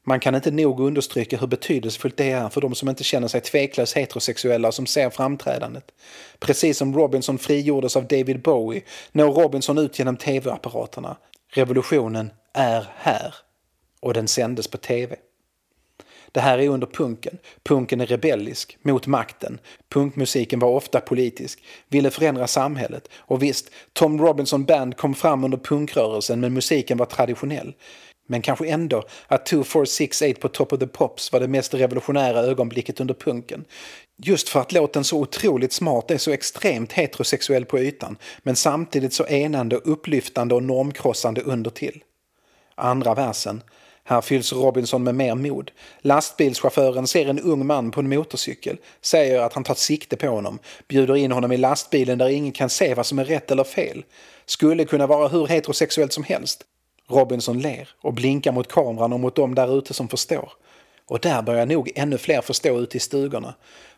Man 0.06 0.20
kan 0.20 0.36
inte 0.36 0.52
nog 0.52 0.80
understryka 0.80 1.38
hur 1.38 1.48
betydelsefullt 1.48 2.18
det 2.18 2.32
är 2.32 2.50
för 2.50 2.62
de 2.62 2.76
som 2.76 2.90
inte 2.90 3.04
känner 3.04 3.28
sig 3.28 3.42
tveklöst 3.42 3.98
heterosexuella 3.98 4.68
och 4.68 4.74
som 4.74 4.86
ser 4.86 5.10
framträdandet. 5.10 5.92
Precis 6.40 6.78
som 6.78 6.96
Robinson 6.96 7.38
frigjordes 7.38 7.96
av 7.96 8.08
David 8.08 8.42
Bowie 8.42 8.82
når 9.12 9.32
Robinson 9.32 9.78
ut 9.78 10.00
genom 10.00 10.18
tv-apparaterna. 10.18 11.18
Revolutionen 11.50 12.32
är 12.54 12.88
här. 12.96 13.36
Och 14.00 14.14
den 14.14 14.28
sändes 14.28 14.68
på 14.68 14.78
tv. 14.78 15.16
Det 16.34 16.42
här 16.42 16.58
är 16.58 16.70
under 16.70 16.88
punken. 16.88 17.38
Punken 17.64 18.02
är 18.02 18.06
rebellisk, 18.06 18.78
mot 18.82 19.08
makten. 19.08 19.60
Punkmusiken 19.90 20.60
var 20.60 20.70
ofta 20.70 21.00
politisk, 21.00 21.64
ville 21.90 22.12
förändra 22.12 22.48
samhället. 22.48 23.10
Och 23.16 23.44
visst, 23.44 23.72
Tom 23.94 24.22
Robinson 24.22 24.66
Band 24.66 24.98
kom 24.98 25.16
fram 25.16 25.44
under 25.44 25.58
punkrörelsen 25.58 26.40
men 26.40 26.54
musiken 26.54 26.98
var 26.98 27.06
traditionell. 27.06 27.74
Men 28.28 28.42
kanske 28.42 28.68
ändå 28.68 29.04
att 29.28 29.46
2468 29.46 30.40
på 30.42 30.48
Top 30.48 30.74
of 30.74 30.80
the 30.80 30.88
Pops 30.88 31.32
var 31.32 31.40
det 31.40 31.48
mest 31.48 31.74
revolutionära 31.74 32.40
ögonblicket 32.40 33.00
under 33.00 33.14
punken. 33.14 33.66
Just 34.18 34.50
för 34.50 34.60
att 34.60 34.72
låten 34.72 35.04
så 35.04 35.20
otroligt 35.20 35.74
smart 35.74 36.12
är 36.12 36.18
så 36.18 36.32
extremt 36.32 36.92
heterosexuell 36.92 37.66
på 37.66 37.80
ytan 37.80 38.18
men 38.44 38.56
samtidigt 38.56 39.14
så 39.14 39.26
enande, 39.26 39.76
upplyftande 39.76 40.56
och 40.56 40.64
normkrossande 40.64 41.42
under 41.42 41.72
till. 41.72 42.04
Andra 42.76 43.14
versen. 43.14 43.62
Här 44.06 44.22
fylls 44.22 44.54
Robinson 44.54 45.04
med 45.04 45.16
mer 45.16 45.36
mod. 45.36 45.72
Lastbilschauffören 46.02 47.08
ser 47.08 47.30
en 47.30 47.40
ung 47.40 47.66
man 47.66 47.92
på 47.92 48.00
en 48.00 48.10
motorcykel, 48.10 48.78
säger 49.02 49.40
att 49.40 49.54
han 49.54 49.64
tar 49.64 49.76
sikte 49.76 50.18
på 50.18 50.28
honom, 50.28 50.60
bjuder 50.88 51.16
in 51.16 51.32
honom 51.32 51.52
i 51.52 51.58
lastbilen 51.58 52.18
där 52.18 52.30
ingen 52.30 52.52
kan 52.52 52.70
se 52.70 52.94
vad 52.94 53.06
som 53.06 53.20
är 53.20 53.26
rätt 53.26 53.52
eller 53.52 53.64
fel. 53.64 54.04
Skulle 54.46 54.86
kunna 54.86 55.08
vara 55.08 55.28
hur 55.28 55.48
heterosexuellt 55.48 56.14
som 56.14 56.24
helst. 56.24 56.64
Robinson 57.10 57.60
ler 57.60 57.90
och 58.02 58.14
blinkar 58.14 58.52
mot 58.52 58.72
kameran 58.72 59.14
och 59.14 59.20
mot 59.20 59.36
dem 59.36 59.56
där 59.56 59.78
ute 59.78 59.94
som 59.94 60.08
förstår. 60.08 60.52
Och 61.08 61.20
där 61.20 61.42
börjar 61.42 61.66
nog 61.66 61.92
ännu 61.96 62.18
fler 62.18 62.42
förstå 62.42 62.80
ute 62.80 62.98
i 62.98 63.00
stugorna. 63.00 63.54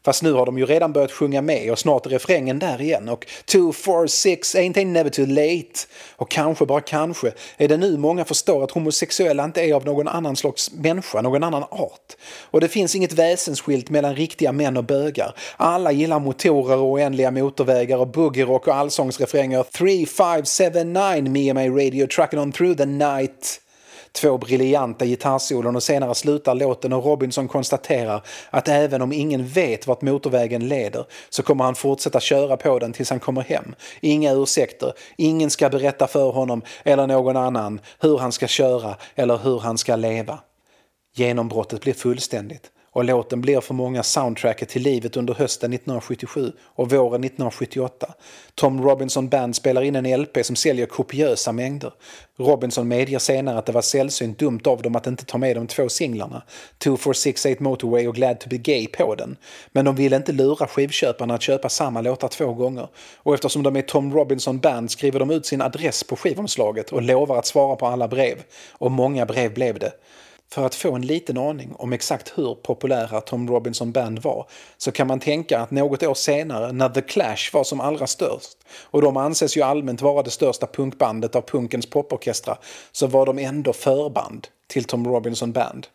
Fast 0.05 0.23
nu 0.23 0.33
har 0.33 0.45
de 0.45 0.57
ju 0.57 0.65
redan 0.65 0.93
börjat 0.93 1.11
sjunga 1.11 1.41
med 1.41 1.71
och 1.71 1.79
snart 1.79 2.05
är 2.05 2.09
refrängen 2.09 2.59
där 2.59 2.81
igen 2.81 3.09
och 3.09 3.27
2, 3.45 3.73
4, 3.73 4.07
6, 4.07 4.55
ain't 4.55 4.73
they 4.73 4.85
never 4.85 5.09
too 5.09 5.25
late. 5.25 5.79
Och 6.15 6.31
kanske, 6.31 6.65
bara 6.65 6.81
kanske, 6.81 7.31
är 7.57 7.67
det 7.67 7.77
nu 7.77 7.97
många 7.97 8.25
förstår 8.25 8.63
att 8.63 8.71
homosexuella 8.71 9.43
inte 9.43 9.61
är 9.61 9.73
av 9.73 9.85
någon 9.85 10.07
annan 10.07 10.35
slags 10.35 10.71
människa, 10.71 11.21
någon 11.21 11.43
annan 11.43 11.63
art. 11.63 12.15
Och 12.51 12.61
det 12.61 12.67
finns 12.67 12.95
inget 12.95 13.13
väsensskilt 13.13 13.89
mellan 13.89 14.15
riktiga 14.15 14.51
män 14.51 14.77
och 14.77 14.83
bögar. 14.83 15.35
Alla 15.57 15.91
gillar 15.91 16.19
motorer 16.19 16.77
och 16.77 16.91
oändliga 16.91 17.31
motorvägar 17.31 17.97
och 17.97 18.07
boogierock 18.07 18.67
och 18.67 18.75
allsångsrefränger 18.75 19.63
3, 19.63 20.05
5, 20.05 20.45
7, 20.73 20.83
9, 20.83 21.31
me 21.31 21.49
and 21.49 21.59
my 21.59 21.85
radio 21.85 22.07
trucking 22.07 22.39
on 22.39 22.51
through 22.51 22.77
the 22.77 22.85
night. 22.85 23.61
Två 24.15 24.37
briljanta 24.37 25.05
gitarrsolon 25.05 25.75
och 25.75 25.83
senare 25.83 26.15
slutar 26.15 26.55
låten 26.55 26.93
och 26.93 27.05
Robinson 27.05 27.47
konstaterar 27.47 28.21
att 28.49 28.67
även 28.67 29.01
om 29.01 29.13
ingen 29.13 29.47
vet 29.47 29.87
vart 29.87 30.01
motorvägen 30.01 30.67
leder 30.67 31.05
så 31.29 31.43
kommer 31.43 31.63
han 31.63 31.75
fortsätta 31.75 32.19
köra 32.19 32.57
på 32.57 32.79
den 32.79 32.93
tills 32.93 33.09
han 33.09 33.19
kommer 33.19 33.41
hem. 33.41 33.75
Inga 34.01 34.33
ursäkter, 34.33 34.93
ingen 35.17 35.49
ska 35.49 35.69
berätta 35.69 36.07
för 36.07 36.31
honom 36.31 36.61
eller 36.83 37.07
någon 37.07 37.37
annan 37.37 37.79
hur 37.99 38.17
han 38.17 38.31
ska 38.31 38.47
köra 38.47 38.95
eller 39.15 39.37
hur 39.37 39.59
han 39.59 39.77
ska 39.77 39.95
leva. 39.95 40.39
Genombrottet 41.15 41.81
blir 41.81 41.93
fullständigt 41.93 42.71
och 42.95 43.03
låten 43.03 43.41
blir 43.41 43.61
för 43.61 43.73
många 43.73 44.03
soundtracket 44.03 44.69
till 44.69 44.81
livet 44.81 45.17
under 45.17 45.33
hösten 45.33 45.73
1977 45.73 46.51
och 46.75 46.91
våren 46.91 47.23
1978. 47.23 48.13
Tom 48.55 48.83
Robinson 48.83 49.29
Band 49.29 49.55
spelar 49.55 49.81
in 49.81 49.95
en 49.95 50.21
LP 50.21 50.45
som 50.45 50.55
säljer 50.55 50.85
kopiösa 50.85 51.51
mängder. 51.51 51.93
Robinson 52.37 52.87
medger 52.87 53.19
senare 53.19 53.57
att 53.57 53.65
det 53.65 53.71
var 53.71 53.81
sällsynt 53.81 54.39
dumt 54.39 54.61
av 54.65 54.81
dem 54.81 54.95
att 54.95 55.07
inte 55.07 55.25
ta 55.25 55.37
med 55.37 55.55
de 55.55 55.67
två 55.67 55.89
singlarna, 55.89 56.43
2468 56.77 57.63
Motorway 57.63 58.07
och 58.07 58.15
Glad 58.15 58.39
to 58.39 58.49
be 58.49 58.57
gay 58.57 58.87
på 58.87 59.15
den. 59.15 59.37
Men 59.71 59.85
de 59.85 59.95
ville 59.95 60.15
inte 60.15 60.31
lura 60.31 60.67
skivköparna 60.67 61.33
att 61.33 61.41
köpa 61.41 61.69
samma 61.69 62.01
låtar 62.01 62.27
två 62.27 62.53
gånger. 62.53 62.87
Och 63.17 63.33
eftersom 63.33 63.63
de 63.63 63.75
är 63.75 63.81
Tom 63.81 64.13
Robinson 64.13 64.59
Band 64.59 64.91
skriver 64.91 65.19
de 65.19 65.31
ut 65.31 65.45
sin 65.45 65.61
adress 65.61 66.03
på 66.03 66.15
skivomslaget 66.15 66.91
och 66.91 67.01
lovar 67.01 67.39
att 67.39 67.45
svara 67.45 67.75
på 67.75 67.87
alla 67.87 68.07
brev. 68.07 68.43
Och 68.71 68.91
många 68.91 69.25
brev 69.25 69.53
blev 69.53 69.79
det. 69.79 69.91
För 70.51 70.65
att 70.65 70.75
få 70.75 70.95
en 70.95 71.01
liten 71.01 71.37
aning 71.37 71.75
om 71.75 71.93
exakt 71.93 72.33
hur 72.35 72.55
populära 72.55 73.21
Tom 73.21 73.49
Robinson 73.49 73.91
Band 73.91 74.19
var 74.19 74.47
så 74.77 74.91
kan 74.91 75.07
man 75.07 75.19
tänka 75.19 75.59
att 75.59 75.71
något 75.71 76.03
år 76.03 76.13
senare 76.13 76.71
när 76.71 76.89
The 76.89 77.01
Clash 77.01 77.53
var 77.53 77.63
som 77.63 77.79
allra 77.81 78.07
störst 78.07 78.57
och 78.81 79.01
de 79.01 79.17
anses 79.17 79.57
ju 79.57 79.61
allmänt 79.61 80.01
vara 80.01 80.23
det 80.23 80.29
största 80.29 80.67
punkbandet 80.67 81.35
av 81.35 81.41
punkens 81.41 81.85
poporkestrar 81.85 82.59
så 82.91 83.07
var 83.07 83.25
de 83.25 83.39
ändå 83.39 83.73
förband 83.73 84.47
till 84.67 84.83
Tom 84.83 85.07
Robinson 85.07 85.51
Band. 85.51 85.87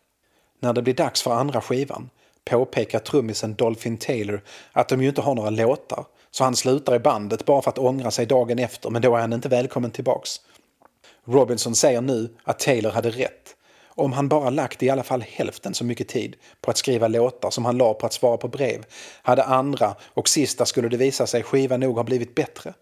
När 0.61 0.73
det 0.73 0.83
blir 0.83 0.95
dags 0.95 1.23
för 1.23 1.33
andra 1.33 1.61
skivan 1.61 2.11
påpekar 2.45 2.99
trummisen 2.99 3.55
Dolphin 3.55 3.97
Taylor 3.97 4.43
att 4.73 4.89
de 4.89 5.03
ju 5.03 5.09
inte 5.09 5.21
har 5.21 5.35
några 5.35 5.51
låtar 5.51 6.05
så 6.31 6.45
han 6.45 6.57
slutar 6.57 6.95
i 6.95 6.99
bandet 6.99 7.45
bara 7.45 7.63
för 7.63 7.71
att 7.71 7.79
ångra 7.79 8.11
sig 8.11 8.27
dagen 8.27 8.59
efter 8.59 8.91
men 8.91 9.03
då 9.03 9.17
är 9.17 9.21
han 9.21 9.33
inte 9.33 9.49
välkommen 9.49 9.91
tillbaks. 9.91 10.41
Robinson 11.25 11.75
säger 11.75 12.01
nu 12.01 12.35
att 12.45 12.59
Taylor 12.59 12.91
hade 12.91 13.11
rätt 13.11 13.57
om 14.01 14.13
han 14.13 14.29
bara 14.29 14.51
lagt 14.51 14.83
i 14.83 14.91
alla 14.91 15.03
fall 15.03 15.25
hälften 15.29 15.75
så 15.75 15.85
mycket 15.85 16.09
tid 16.09 16.37
på 16.61 16.71
att 16.71 16.79
skriva 16.79 17.09
låtar 17.09 17.51
som 17.51 17.65
han 17.65 17.79
la 17.79 17.95
på 17.95 18.07
att 18.07 18.13
svara 18.13 18.37
på 18.37 18.49
brev 18.49 18.85
hade 19.23 19.45
andra 19.45 19.95
och 20.05 20.29
sista 20.29 20.67
skulle 20.67 20.89
det 20.89 20.97
visa 20.97 21.27
sig 21.27 21.43
skivan 21.43 21.81
nog 21.81 21.97
ha 21.97 22.05
blivit 22.05 22.35
bättre. 22.35 22.75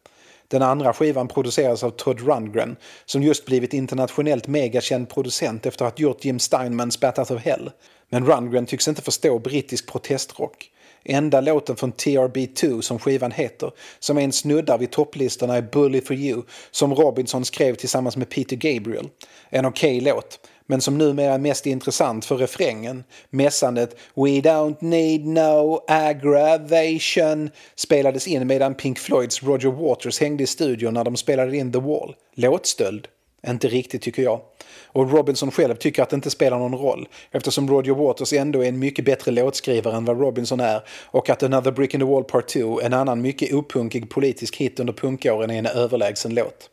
Den 0.49 0.63
andra 0.63 0.93
skivan 0.93 1.29
producerades 1.29 1.83
av 1.83 1.91
Todd 1.91 2.21
Rundgren 2.21 2.77
som 3.05 3.23
just 3.23 3.47
blivit 3.47 3.75
internationellt 3.75 4.47
megakänd 4.47 5.09
producent 5.09 5.67
efter 5.67 5.85
att 5.85 5.99
ha 5.99 6.03
gjort 6.03 6.25
Jim 6.25 6.39
Steinmans 6.39 7.01
Bat 7.01 7.19
Out 7.19 7.31
of 7.31 7.43
Hell. 7.43 7.71
Men 8.09 8.27
Rundgren 8.27 8.67
tycks 8.67 8.89
inte 8.89 9.03
förstå 9.03 9.39
brittisk 9.39 9.87
protestrock. 9.93 10.71
Enda 11.05 11.41
låten 11.41 11.77
från 11.77 11.93
TRB2 11.93 12.81
som 12.81 12.99
skivan 12.99 13.33
heter, 13.33 13.71
som 13.99 14.19
en 14.19 14.33
snuddar 14.33 14.79
vid 14.79 14.91
topplistorna 14.91 15.57
är 15.57 15.63
Bully 15.63 16.01
for 16.01 16.17
you 16.17 16.43
som 16.71 16.95
Robinson 16.95 17.45
skrev 17.45 17.75
tillsammans 17.75 18.17
med 18.17 18.29
Peter 18.29 18.57
Gabriel. 18.57 19.09
En 19.51 19.67
okej 19.67 19.99
okay 19.99 20.13
låt, 20.13 20.41
men 20.71 20.81
som 20.81 20.99
numera 20.99 21.35
är 21.35 21.39
mest 21.39 21.67
intressant 21.67 22.25
för 22.25 22.37
refrängen. 22.37 23.05
Mässandet 23.31 23.97
“We 24.15 24.29
don't 24.29 24.77
need 24.81 25.27
no 25.27 25.85
aggravation” 25.89 27.51
spelades 27.77 28.29
in 28.29 28.47
medan 28.47 28.75
Pink 28.75 28.99
Floyds 28.99 29.43
Roger 29.43 29.71
Waters 29.71 30.21
hängde 30.21 30.43
i 30.43 30.47
studion 30.47 30.95
när 30.95 31.05
de 31.05 31.17
spelade 31.17 31.57
in 31.57 31.73
The 31.73 31.79
Wall. 31.79 32.15
Låtstöld? 32.35 33.09
Inte 33.47 33.69
riktigt 33.69 34.03
tycker 34.03 34.23
jag. 34.23 34.41
Och 34.87 35.13
Robinson 35.13 35.51
själv 35.51 35.75
tycker 35.75 36.03
att 36.03 36.11
det 36.11 36.17
inte 36.17 36.31
spelar 36.31 36.59
någon 36.59 36.75
roll 36.75 37.09
eftersom 37.31 37.71
Roger 37.71 37.95
Waters 37.95 38.33
ändå 38.33 38.65
är 38.65 38.69
en 38.69 38.79
mycket 38.79 39.05
bättre 39.05 39.31
låtskrivare 39.31 39.97
än 39.97 40.05
vad 40.05 40.21
Robinson 40.21 40.61
är 40.61 40.83
och 41.05 41.31
att 41.31 41.43
Another 41.43 41.71
Brick 41.71 41.95
in 41.95 42.01
the 42.01 42.07
Wall 42.07 42.25
Part 42.25 42.49
2, 42.49 42.81
en 42.81 42.93
annan 42.93 43.21
mycket 43.21 43.55
opunkig 43.55 44.11
politisk 44.11 44.57
hit 44.57 44.81
under 44.81 44.93
punkåren, 44.93 45.51
är 45.51 45.59
en 45.59 45.67
överlägsen 45.67 46.35
låt. 46.35 46.71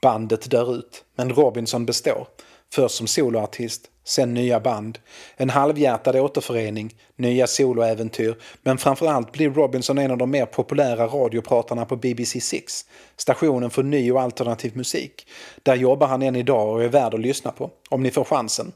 Bandet 0.00 0.50
dör 0.50 0.74
ut, 0.74 1.04
men 1.16 1.30
Robinson 1.30 1.86
består. 1.86 2.26
Först 2.72 2.94
som 2.94 3.06
soloartist, 3.06 3.90
sen 4.04 4.34
nya 4.34 4.60
band, 4.60 4.98
en 5.36 5.50
halvhjärtad 5.50 6.16
återförening, 6.16 6.94
nya 7.16 7.46
soloäventyr, 7.46 8.36
men 8.62 8.78
framförallt 8.78 9.32
blir 9.32 9.50
Robinson 9.50 9.98
en 9.98 10.10
av 10.10 10.18
de 10.18 10.30
mer 10.30 10.46
populära 10.46 11.06
radiopratarna 11.06 11.84
på 11.84 11.96
BBC 11.96 12.40
Six, 12.40 12.86
stationen 13.16 13.70
för 13.70 13.82
ny 13.82 14.12
och 14.12 14.20
alternativ 14.20 14.76
musik. 14.76 15.26
Där 15.62 15.74
jobbar 15.74 16.06
han 16.06 16.22
än 16.22 16.36
idag 16.36 16.68
och 16.68 16.84
är 16.84 16.88
värd 16.88 17.14
att 17.14 17.20
lyssna 17.20 17.52
på, 17.52 17.70
om 17.88 18.02
ni 18.02 18.10
får 18.10 18.24
chansen. 18.24 18.72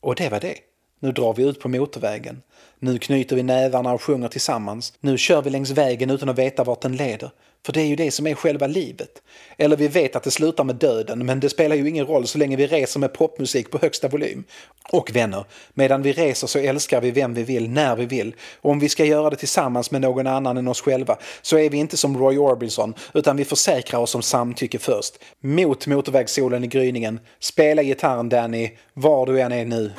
Och 0.00 0.14
det 0.14 0.28
var 0.28 0.40
det. 0.40 0.58
Nu 1.00 1.12
drar 1.12 1.34
vi 1.34 1.42
ut 1.42 1.60
på 1.60 1.68
motorvägen. 1.68 2.42
Nu 2.80 2.98
knyter 2.98 3.36
vi 3.36 3.42
nävarna 3.42 3.92
och 3.92 4.02
sjunger 4.02 4.28
tillsammans. 4.28 4.92
Nu 5.00 5.18
kör 5.18 5.42
vi 5.42 5.50
längs 5.50 5.70
vägen 5.70 6.10
utan 6.10 6.28
att 6.28 6.38
veta 6.38 6.64
vart 6.64 6.80
den 6.80 6.96
leder. 6.96 7.30
För 7.66 7.72
det 7.72 7.80
är 7.80 7.86
ju 7.86 7.96
det 7.96 8.10
som 8.10 8.26
är 8.26 8.34
själva 8.34 8.66
livet. 8.66 9.10
Eller 9.56 9.76
vi 9.76 9.88
vet 9.88 10.16
att 10.16 10.22
det 10.22 10.30
slutar 10.30 10.64
med 10.64 10.76
döden, 10.76 11.26
men 11.26 11.40
det 11.40 11.48
spelar 11.48 11.76
ju 11.76 11.88
ingen 11.88 12.06
roll 12.06 12.26
så 12.26 12.38
länge 12.38 12.56
vi 12.56 12.66
reser 12.66 13.00
med 13.00 13.12
popmusik 13.12 13.70
på 13.70 13.78
högsta 13.78 14.08
volym. 14.08 14.44
Och 14.92 15.10
vänner, 15.14 15.44
medan 15.74 16.02
vi 16.02 16.12
reser 16.12 16.46
så 16.46 16.58
älskar 16.58 17.00
vi 17.00 17.10
vem 17.10 17.34
vi 17.34 17.42
vill, 17.42 17.70
när 17.70 17.96
vi 17.96 18.06
vill. 18.06 18.34
Och 18.60 18.70
om 18.70 18.78
vi 18.78 18.88
ska 18.88 19.04
göra 19.04 19.30
det 19.30 19.36
tillsammans 19.36 19.90
med 19.90 20.00
någon 20.00 20.26
annan 20.26 20.56
än 20.56 20.68
oss 20.68 20.80
själva 20.80 21.16
så 21.42 21.58
är 21.58 21.70
vi 21.70 21.78
inte 21.78 21.96
som 21.96 22.18
Roy 22.18 22.38
Orbison, 22.38 22.94
utan 23.14 23.36
vi 23.36 23.44
försäkrar 23.44 24.00
oss 24.00 24.14
om 24.14 24.22
samtycke 24.22 24.78
först. 24.78 25.14
Mot 25.42 25.86
motorvägssolen 25.86 26.64
i 26.64 26.66
gryningen. 26.66 27.20
Spela 27.40 27.82
gitarren 27.82 28.28
Danny, 28.28 28.70
var 28.94 29.26
du 29.26 29.40
än 29.40 29.52
är 29.52 29.64
nu. 29.64 29.92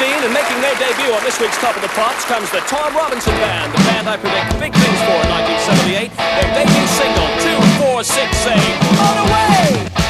15 0.00 0.24
and 0.24 0.32
making 0.32 0.60
their 0.60 0.76
debut 0.76 1.12
on 1.12 1.22
this 1.24 1.38
week's 1.40 1.60
Top 1.60 1.76
of 1.76 1.82
the 1.82 1.88
Fox 2.00 2.24
comes 2.24 2.50
the 2.50 2.60
Tom 2.60 2.96
Robinson 2.96 3.34
Band, 3.34 3.74
the 3.74 3.78
band 3.84 4.08
I 4.08 4.16
predict 4.16 4.58
big 4.58 4.72
things 4.72 5.00
for 5.04 5.20
in 5.20 5.28
1978. 5.36 6.08
Their 6.16 6.48
debut 6.56 6.88
single, 6.96 7.28
2468. 7.44 8.56
On 9.04 9.16
away! 9.28 10.09